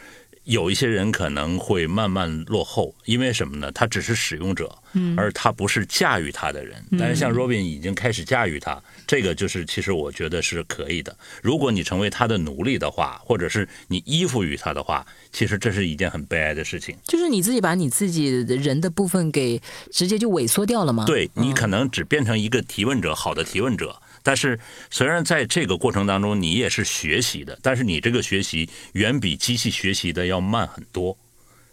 [0.46, 3.70] 有一些人可能会慢慢落后，因为什么呢？
[3.72, 4.72] 他只是使用者，
[5.16, 6.82] 而他不是驾驭他的人。
[6.96, 11.16] 但是像 Robin 已经开始驾驭他，这个就是其实我觉得是可以的。
[11.42, 16.96] 如果你成为他的奴隶的话，或者是你依附于他的话，其实这是一件很悲哀的事情。
[17.04, 21.04] 就是你自己把你自己人的部分给直接就萎缩掉了吗？
[21.06, 24.00] 对你可能只变成一个提问者，好的提问者。
[24.26, 24.58] 但是，
[24.90, 31.16] 虽然在这个过程当中你也是学习的，但是你这个学习远比机器学习的要慢很多，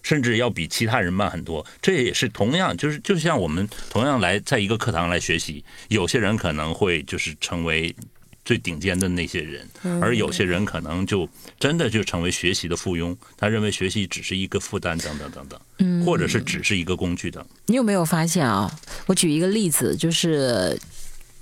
[0.03, 1.65] 甚至要比其他人慢很多。
[1.81, 7.95] 这也是同样，就是就像我们同样来在一个课堂来学习，有些人可能会就是成为
[8.45, 9.67] 最顶尖的那些人，
[9.99, 11.27] 而有些人可能就
[11.59, 17.43] 真的就成为学习的附庸，他认为学习只是一个负担，等等等等，或者是只是一个工具等。
[17.65, 18.71] 你有没有发现啊？
[19.07, 20.79] 我举一个例子，就是。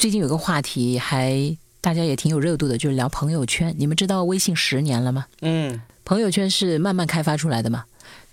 [0.02, 3.76] 最近有个话题还大家也挺有热度的，就是聊朋友圈。
[3.78, 5.28] 你们知道微信十年了吗？
[5.42, 7.86] 嗯，朋友圈是慢慢开发出来的嘛。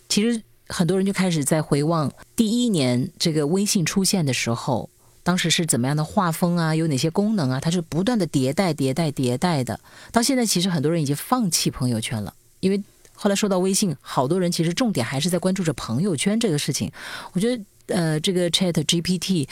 [0.09, 4.89] 其实很多人就开始在回望第一年这个微信出现的时候，
[5.23, 7.61] 当时是怎么样的画风啊，有哪些功能啊？
[7.61, 9.79] 它是不断的迭代、迭代、迭代的。
[10.11, 16.91] 到现在，其实很多人已经放弃朋友圈了，因为后来说到微信，好多人其实重点还是在关注着朋友圈这个事情。
[17.35, 19.47] 我觉得，呃，这个 Chat GPT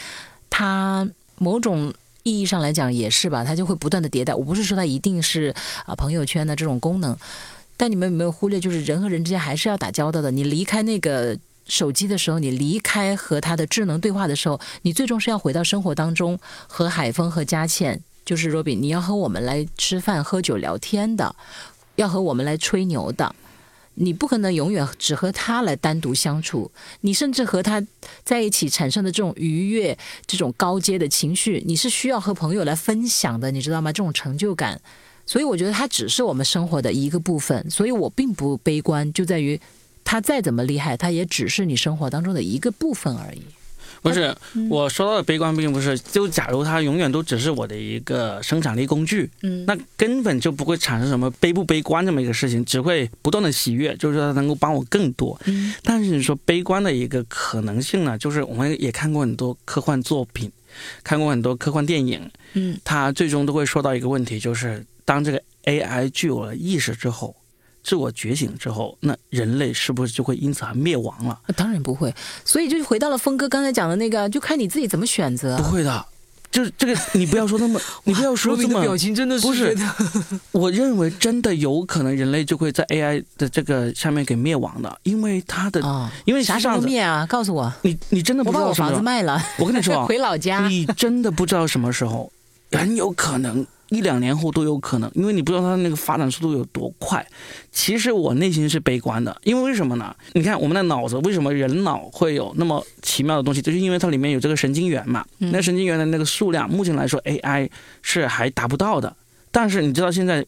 [0.49, 1.07] 它
[1.37, 1.93] 某种
[2.27, 4.35] 意义上来讲也是吧，它就会不断的迭代。
[4.35, 5.55] 我不是说它一定是
[5.85, 7.17] 啊朋友圈的这种功能，
[7.77, 10.33] 但你们有没有忽略，就是人和人之间还是要打交道的。
[10.33, 21.37] 你离开那个手机的时候，你离开和他的智能对话的时候，你最终是要回到生活当中，和海峰和佳倩，就是 Robin，你要和我们来吃饭、喝酒、聊天的，
[21.95, 23.33] 要和我们来吹牛的。
[23.97, 26.71] 你不可能永远只和他来单独相处，
[27.01, 27.85] 你甚至和他
[28.25, 33.93] 在一起产生的这种愉悦、这种高阶的情绪，你是需要和朋友来分享的，你知道吗？
[33.93, 34.81] 这种成就感，
[35.27, 39.61] 所以我觉得它只是我们生活的一个部分，所以我并不悲观，就在于
[40.05, 43.43] 他再怎么厉害，他也只是你生活当中的一个部分而已。
[44.07, 44.35] 不是
[44.71, 55.39] 我说到的悲观，并不是就假如它永远都只是我的一个生产力工具，嗯，那根本就不会产生什么悲不悲观这么一个事情，只会不断的喜悦，就是说它能够帮我更多。
[55.47, 60.51] 嗯，但是你说悲观的一个可能性呢，就是我们也看过很多科幻作品，
[61.03, 67.35] 看过很多科幻电影，嗯，它最终都会说到一个问题，就是当这个 AI 具有了意识之后。
[67.87, 71.39] 自我觉醒之后，那人类是不是就会因此而灭亡了？
[71.55, 72.13] 当然不会，
[72.45, 75.57] 所以就回到了峰哥刚才讲的那个，就看你自己怎么选择。
[75.57, 76.05] 不会的，
[76.51, 79.77] 就是这个，你不要说那么， 你不要说这么表情，真的是不是？
[80.51, 85.81] 我认为真的有可能人类就会在 AI 的这个下面给灭亡的，因为它的，
[86.25, 87.25] 因为啥时候灭啊？
[87.27, 92.33] 告诉我，你你真的不知道我房子卖了，我跟你说， 回老家，你真的不知道什么时候，
[92.73, 93.65] 很有可能。
[93.89, 97.25] 一两年后都有可能，因为你不知道它那个发展速度有多快。
[97.71, 100.15] 其实我内心是悲观的，因为为什么呢？
[100.33, 103.63] 你看我们的脑子，为什么人脑会有那么奇妙的东西？
[103.63, 105.25] 就是因为它里面有这个神经元嘛。
[105.39, 107.69] 那神经元的那个数量，目前来说 AI
[108.03, 109.15] 是还达不到的。
[109.51, 110.45] 但是你知道现在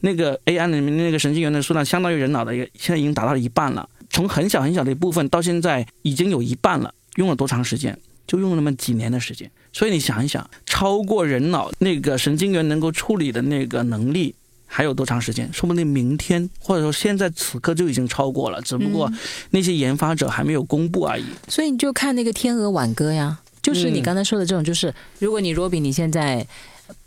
[0.00, 3.88] 那个 AI 里面那个神经元的数量，相当于人脑的一个，现在已经达到了一半了。
[4.10, 7.98] 从很小很小的一部分到现在已经有一半了，用了多长时间？
[8.26, 9.48] 就用了那么几年的时间。
[9.76, 15.52] 所以你想一想，超过人脑那个神经元能够处理的那个能力，还有多长时间？
[15.52, 19.12] 说不定明天，或者说现在此刻就已经超过了，只不过
[19.50, 21.26] 那些研发者还没有公布而已。
[21.46, 26.46] 所以你就看那个《天鹅挽歌》呀，就是你刚才说的这种，就是如果你若比你现在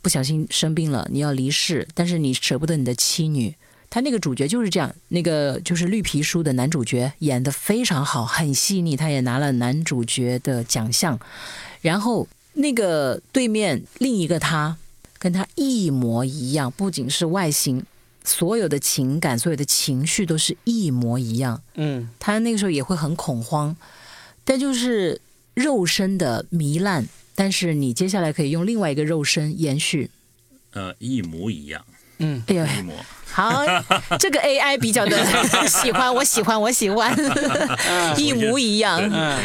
[0.04, 3.56] 不小心生病了，你要离世，但是你舍不得你的妻女，
[3.90, 11.20] 他那个主角就是这样，那个就是《绿皮书》的男主角演的非常好，很细腻，他也拿了男主角的奖项。
[11.82, 12.28] 然后
[12.60, 14.78] 那个对面另一个他。
[15.22, 17.84] 跟他一模一样，不仅是外形，
[18.24, 21.62] 所有的情感、所有的情绪都是一模一样。
[21.76, 23.76] 嗯，他那个时候也会很恐慌，
[24.45, 25.20] 但就是
[25.55, 27.05] 肉身的糜烂，
[27.36, 30.10] 但是你接下来可以用另外一个肉身延续。
[30.72, 31.84] 呃，一模一样。
[32.20, 32.66] 嗯，哎呦。
[33.32, 33.64] 好，
[34.18, 35.16] 这个 AI 比较的
[35.70, 37.16] 喜欢，我喜欢，我喜欢，
[38.18, 39.00] 一模一样。
[39.14, 39.38] 嗯，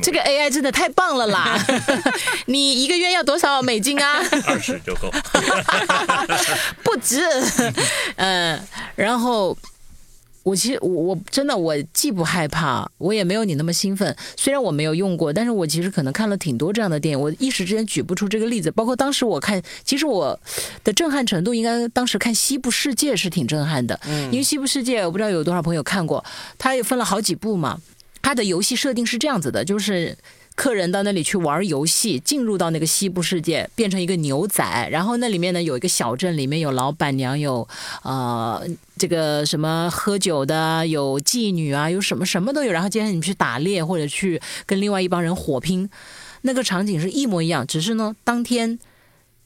[0.00, 1.58] 这个 AI 真的太棒了啦！
[2.46, 4.22] 你一个月要多少美金啊？
[4.46, 5.10] 二十就够。
[6.84, 7.20] 不值。
[8.16, 8.58] 嗯，
[8.94, 9.56] 然后。
[10.44, 14.14] 我其实我我真的我既不害怕，我也没有你那么兴奋。
[14.36, 18.70] 虽然我没有用过，但是我其实可能看了挺多这样的电影，我一时之间举不出这个例子。
[18.70, 20.38] 包括当时我看，其实我
[20.84, 26.24] 的震撼程度应该当时看《西部世界》是挺震撼的，嗯因为《西部世界》我不知道有多少朋友看过，
[26.56, 27.80] 它也分了好几部嘛。
[28.22, 30.16] 它的游戏设定是这样子的，就是。
[30.56, 34.88] 客人到那里去玩游戏，进入到那个西部世界，变成一个牛仔。
[34.88, 37.66] 然后那里面呢有一个小镇，里面有老板娘，有
[38.04, 38.64] 呃
[38.96, 42.70] 这个什么喝酒的，有妓女啊，有什么什么都有。
[42.70, 45.90] 然后接着你去打猎或者去跟另外一帮人火拼，
[46.42, 47.66] 那个场景是一模一样。
[47.66, 48.78] 只是呢，当天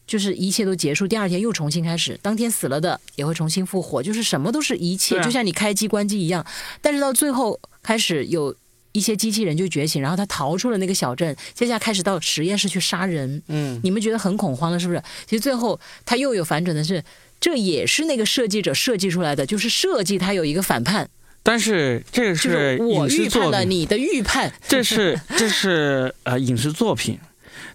[0.05, 2.19] 就是一切都结束，第二天又重新开始。
[2.21, 6.45] 当天死了的也会重新复活，就是什么都是一切，就像你开机关机一样。
[6.81, 8.55] 但是到最后开始有。
[8.91, 13.41] 一些机器人就觉醒，然后他逃出了那个小镇，接下来开始到实验室去杀人。
[13.47, 15.01] 嗯，你们觉得很恐慌了，是不是？
[15.25, 17.03] 其实最后他又有反转的是，
[17.39, 21.09] 这也是那个设计者设计出来的，就是设计他有一个反叛。
[21.41, 27.17] 但是这个是我预判了你的预判，这是 这是呃影视作品，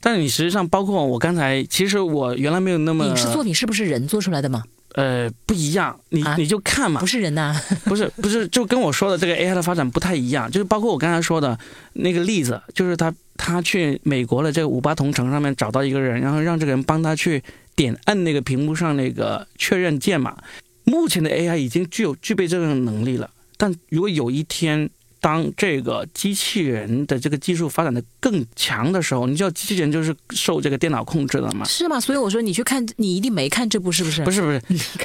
[0.00, 4.64] 但是你实际上包括我刚才，其实我原来没有那么影视作品是不是人做出来的吗？
[4.94, 11.58] 呃，不一样，你你就看嘛，不是人呐， 不是不是，就跟我说的这个 AI 的发展不太一样，就是包括我刚才说的
[11.94, 17.42] 那个例子，就是他他去美国的这个五八同城上面找到一个人，然后让这个人帮他去
[17.74, 20.36] 点按那个屏幕上那个确认键嘛。
[20.84, 24.88] 目前的 AI 已经具有具备这种能力了，但如果有一天。
[25.24, 31.64] 当这个机器人的这个技术发展的更强的时候，你知道机器人就是受这个电脑控制的嘛？
[31.64, 31.98] 是吗？
[31.98, 34.22] 所以我说你去看，你一定没看这部是不是？
[34.22, 34.60] 不是不是，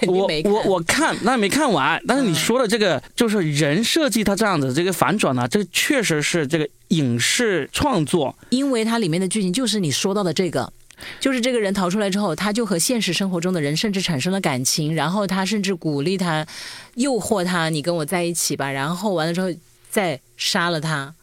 [0.07, 2.03] 我我我看，那没看完。
[2.05, 10.69] 但是你说的这个就是人设计，它这样子这个反转呢，这个确实是这个影视创作，因为它里面的剧情就是你说到的这个，
[11.21, 16.45] 就是这个人逃出来之后，他就和现实生活中的人甚至产生了感情，然后他甚至鼓励他，
[16.95, 18.69] 诱惑他，你跟我在一起吧。
[18.69, 19.49] 然后完了之后。
[19.89, 21.13] 再杀了他，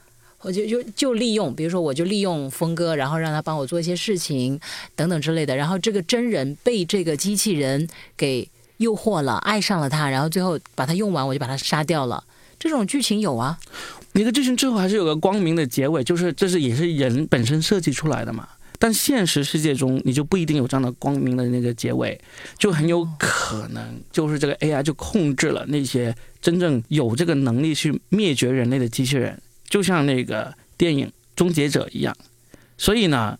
[0.41, 4.59] 我就就就利用，比如说我就利用峰哥，然后让他帮我做一些事情，
[4.95, 5.57] 等等之类的。
[5.57, 8.49] 然后这个真人被这个机器人给
[8.79, 12.23] 诱惑了，爱上了他，然后最后把他用完，我就把他杀掉了。
[12.59, 13.59] 这种剧情有啊，
[14.13, 18.49] 你的剧情最后还是有个光明的结尾，就是这是也是人本身设计出来的嘛。
[18.79, 22.21] 但现实世界中，你就不一定有这样的光明的那个结尾，
[22.59, 32.17] 就很有可能就是这个 AI 就控制了那些真正有这个能力去灭绝人类的机器人，就像那个电影《终结者》一样。
[32.79, 33.39] 所以呢，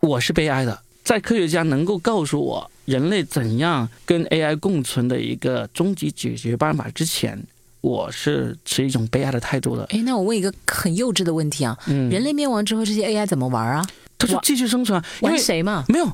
[0.00, 0.82] 我是悲哀的。
[1.02, 7.40] 在科学家能够告诉我人类怎样跟 AI 共存的一个终极解决办法之前，
[7.80, 9.84] 我是持一种悲哀的态度的。
[9.90, 13.86] 哎，那我问一个很幼稚的问题啊，人类灭亡之后，这些 AI 怎么玩啊？
[14.18, 15.84] 他就继续生存，因为谁嘛？
[15.88, 16.10] 没有，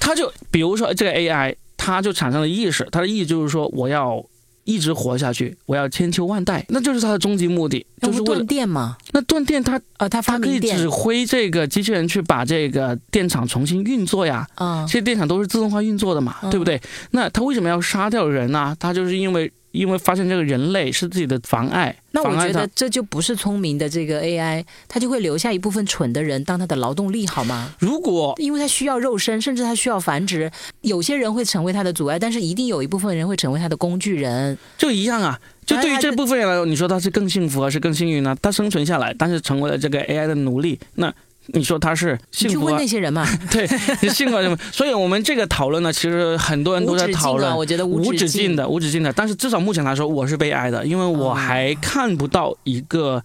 [0.00, 4.24] 他就比如说这个 AI，他就产生了意识，他的意义就是说我要
[4.64, 8.96] 一直活下去，我要千秋万代，那就是他的终极目的，就是断电嘛。
[9.12, 14.46] 那断电，他呃，他他可以指挥这个机器人去把这个电厂重新运作呀。
[14.54, 16.80] 啊，这些电厂都是自动化运作的嘛，对不对？
[17.10, 18.76] 那他为什么要杀掉人呢？
[18.78, 19.52] 他就是因为。
[19.72, 27.74] 因为发现这个人类是自己的妨碍，那我觉得这就不是聪明的这个 AI，它就会留下一部分蠢的人当它的劳动力，好吗？
[27.78, 30.50] 如果因为它需要肉身，甚至它需要繁殖，
[30.82, 35.40] 有些人会成为它的阻碍，但是一定有一部分人会成为它的工具人，就一样啊。
[35.64, 38.36] 就对于这部分人来说，你说他是更幸福还是更幸运呢？
[38.42, 41.12] 他生存下来，但是成为了这个 AI 的奴隶，那。
[41.46, 42.52] 你说他是幸福？
[42.52, 43.26] 去问那些人嘛。
[43.50, 43.66] 对，
[44.08, 44.56] 幸福什么？
[44.72, 47.56] 所以我们这个讨论呢，其实很多人都在讨论。
[47.56, 49.12] 我觉得无止境的，无止境的。
[49.12, 53.22] 但是至少目前来说，我是悲哀的，因为我还看不到一个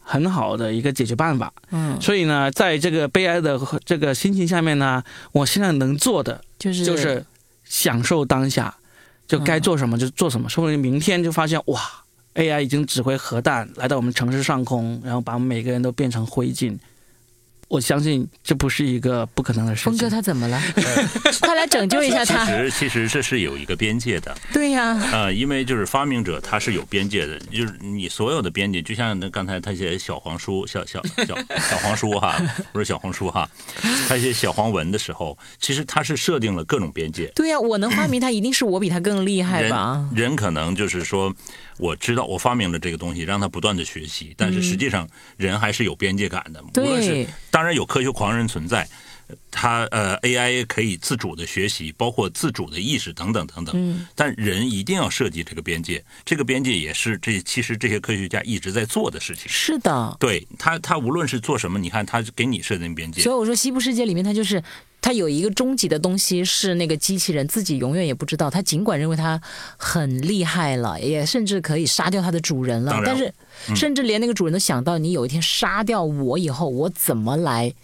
[0.00, 1.52] 很好的一个解决办法。
[1.70, 1.96] 嗯。
[2.00, 5.02] 所以呢，在这个悲哀的这个心情下面呢，
[5.32, 7.24] 我现在能做的就是就是
[7.64, 8.74] 享受当下，
[9.28, 11.80] 就该做什么就做什么，说不定明天就发现哇
[12.34, 16.76] ，AI 已经指挥核弹来到我们城市上空，然后把我们每个人都变成灰烬。
[17.74, 19.92] 我相信这不是一个不可能的事情。
[19.92, 20.62] 峰哥他怎么了？
[21.42, 22.44] 快来拯救一下他！
[22.46, 24.32] 其实其实这是有一个边界的。
[24.52, 24.96] 对呀。
[25.12, 32.40] 呃，因为就是发明者他是有边界的，就是你所有的边界，就像那刚才他写小黄书、小小小小黄书哈，
[32.72, 33.48] 不是小红书哈，
[34.08, 37.26] 他写小黄文的时候，其实他是设定了各种边界。
[37.34, 40.08] 对呀，我能发明他， 一定是我比他更厉害吧？
[40.14, 41.34] 人可能就是说。
[41.76, 46.62] 我知道我发明了这个东西，让他不断的学习，但是实际上人还是有边界感的。
[46.80, 48.88] 无论是当然有科学狂人存在，
[49.50, 53.74] 他呃 AI 可以自主的学习，包括自主的意识等等等等。
[53.76, 54.06] 嗯。
[54.14, 59.48] 但人一定要设计这个边界，这个边界也是这其实这些科学家一直在做的事情。
[59.48, 60.16] 是的。
[60.20, 63.22] 对他他无论是做什么，你看他给你设定边界。
[63.22, 64.62] 所以我说西部世界里面，他就是。
[65.04, 68.48] 它有一个终极的东西，是那个机器人自己永远也不知道。
[68.48, 69.38] 它尽管认为它
[69.76, 73.30] 很厉害了，也甚至可以杀掉它的主人了，但是
[73.76, 77.74] 甚至连那个主人都想到，你有一天杀掉我以后，我怎么来？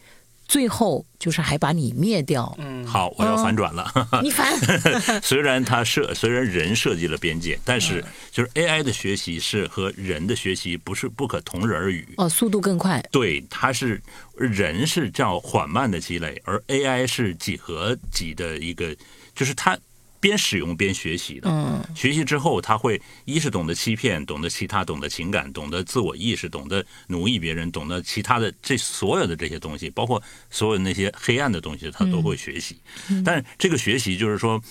[0.50, 2.52] 最后就是还把你灭掉。
[2.58, 3.88] 嗯，好，我要反转了。
[4.20, 4.52] 你反。
[5.22, 12.04] 虽然他设，虽然人设计了边界，但是就是 AI 的学习是和人的学习不是不可同日而语。
[12.16, 13.00] 哦，速度更快。
[13.12, 14.02] 对，它是
[14.34, 18.92] 人是叫缓慢的积累，而 AI 是几何级的一个，
[19.36, 19.78] 就是它。
[20.20, 32.76] 边使用边学习的，学习之后他会一是懂得欺骗，懂得其他，懂得情感，懂得自我意识，懂得奴役别人，懂得其他的这所有的这些东西，包括所有那些黑暗的东西，他都会学习。
[33.24, 34.62] 但是这个学习就是说，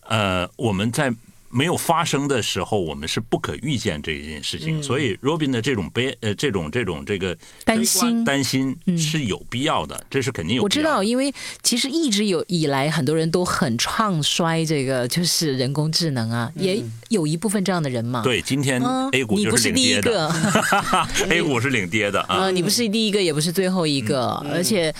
[0.00, 1.14] 呃，我们在。
[1.50, 10.62] 没有发生的时候，我们是不可预见这一件事情，所以 Robin 的这种悲呃这种这种这个担心担心是有必要的，这是肯定有。
[10.62, 11.32] 我知道，因为
[11.62, 18.22] 其实一直有以来，很多人都很唱衰这个就是人工智能啊，也有一部分这样的人嘛。
[18.22, 18.82] 对，今天
[19.12, 20.30] A 股就是领跌的，
[21.30, 22.50] A 股是领跌的啊。
[22.50, 24.94] 你不是第一个，也不是最后一个，而且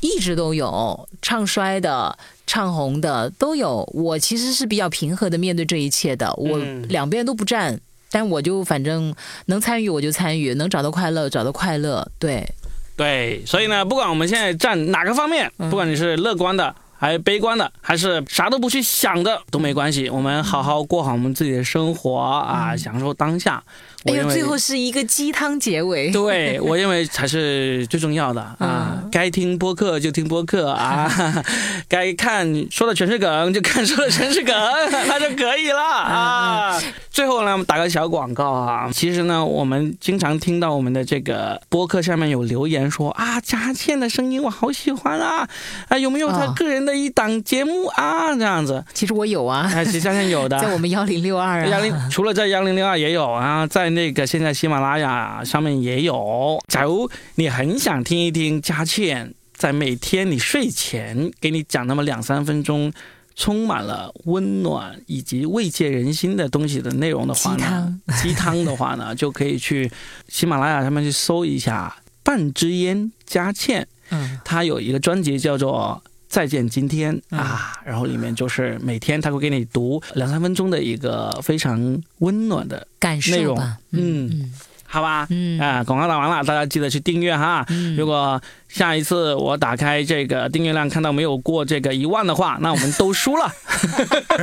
[0.00, 2.16] 一直都有唱衰的。
[2.48, 7.78] 唱红的都有，我其实是比较平和的面对这一切的，我两边都不站，
[8.10, 9.14] 但我就反正
[9.46, 12.44] 能参与我就参与，能找到快乐找到快乐，对，
[12.96, 16.74] 对，所以呢，不管我们现在站哪个方面，不管你是乐观的。
[17.00, 20.10] 还悲观的，还是啥都不去想的都没关系。
[20.10, 23.62] 我们好好过好我们自己的生活啊，享受当下。
[24.06, 26.10] 哎呦，最后是一个鸡汤结尾。
[26.10, 28.97] 对，我认为才是最重要的啊！
[29.12, 31.10] 该听播客就听播客啊，
[31.88, 34.54] 该看说的全是梗就看说的全是梗，
[35.06, 36.80] 那就可以了啊。
[37.10, 38.90] 最后呢，我们打个小广告啊。
[38.92, 45.46] 其实呢，我们经常听到我们的这个播客下面有留言说啊，佳倩的声音我好喜欢啊，
[45.88, 46.78] 啊有没有他个人？
[46.88, 56.58] 的一档节目啊，这样子，其实我有啊，其实佳倩有的， 在我们幺零六二啊，幺零除了在幺零六二也有啊，在那个现在喜马拉雅上面也有。
[56.68, 58.97] 假如你很想听一听佳倩
[59.54, 62.92] 在每天你睡前给你讲那么两三分钟，
[63.34, 68.64] 充满了温暖以及慰藉人心的东西的内容的话呢，鸡汤。
[68.64, 69.90] 的话呢， 就可以去
[70.28, 76.02] 喜马拉雅上面去搜一下半支烟佳倩，嗯，他有一个专辑叫做。
[76.30, 83.58] 再见今天啊，然后里面就是每天他会给你读两三分钟的一个非常温暖的感受内容，
[83.92, 84.52] 嗯。
[84.90, 87.62] 好吧，嗯啊，广告打完了，大家记得去订阅哈。
[87.96, 93.52] 如果下一次我打开这个订阅量看到没有过这个一万的话，那我们都输了。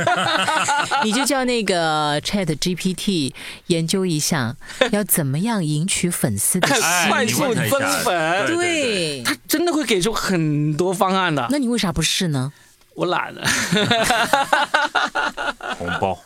[1.02, 3.32] 你就叫那个 Chat GPT
[3.66, 4.54] 研究一下，
[4.92, 6.68] 要怎么样赢取粉丝的
[7.10, 7.68] 快速增
[8.04, 8.46] 粉。
[8.46, 11.48] 对，他真的会给出很多方案的。
[11.50, 12.52] 那你为啥不试呢？
[12.94, 13.42] 我懒了。
[15.76, 16.16] 红包。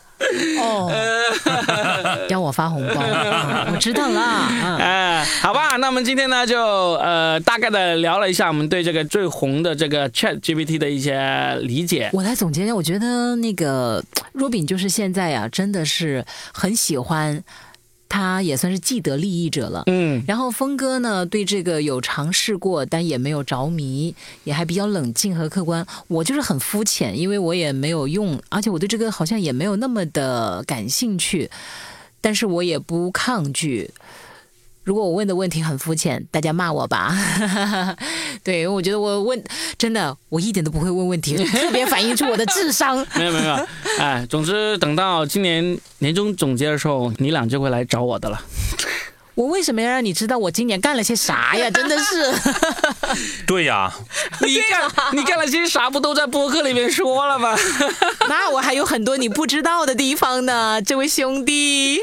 [0.59, 0.91] 哦，
[2.29, 3.01] 要我发红包，
[3.71, 4.19] 我知道了。
[4.79, 12.09] 哎，好吧，那我们今天呢，就呃大概的聊了一下我们对这个最红的这个 Chat GPT 的一些理解。
[12.13, 14.03] 我来总结一下，我觉得那个
[14.33, 17.43] 若饼就是现在呀，真的是很喜欢。
[18.11, 25.87] 他也算是既得利益者了，嗯，然后峰哥呢，对这个有尝试过，但也没有着迷，也还比较冷静和客观。
[26.09, 31.49] 我就是很肤浅，因为我也没有用，而且我对这个好像也没有那么的感兴趣，
[32.19, 33.89] 但是我也不抗拒。
[34.83, 37.15] 如果我问的问题很肤浅，大家骂我吧。
[38.43, 39.41] 对，我觉得我问
[39.77, 42.97] 真的，我一点都不会问问题， 特别反映出我的智商。
[43.15, 43.67] 没有没有，
[43.99, 48.41] 哎，总之等到今年年终总结的时候，你俩就会来找我的了。
[49.41, 51.67] 我为什么要让你知道我今年干了些啥呀？
[51.73, 52.31] 真的是，
[53.47, 53.91] 对呀，
[54.41, 55.89] 你干你干了些啥？
[55.89, 57.57] 不都在播客里面说了吗？
[58.29, 61.99] 那我还有很多你不知道的地方呢，这位兄弟。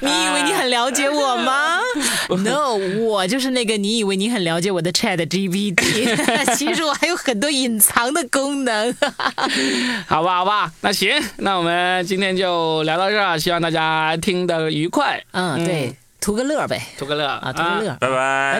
[0.00, 1.78] 你以为你很了解我吗
[2.28, 2.74] ？No，
[3.04, 6.56] 我就是那个你以为你很了解我的 Chat GPT。
[6.56, 8.92] 其实我还有很多隐藏的功能。
[10.08, 15.22] 好吧，好吧，那行，那我们今天就聊到这儿，希望大家听得愉快。
[15.30, 15.83] 嗯，对，
[16.24, 16.80] 图个乐呗。
[16.96, 17.94] 图个乐啊图个乐。
[18.00, 18.58] 拜拜。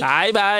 [0.00, 0.32] 拜拜。
[0.32, 0.52] 拜拜。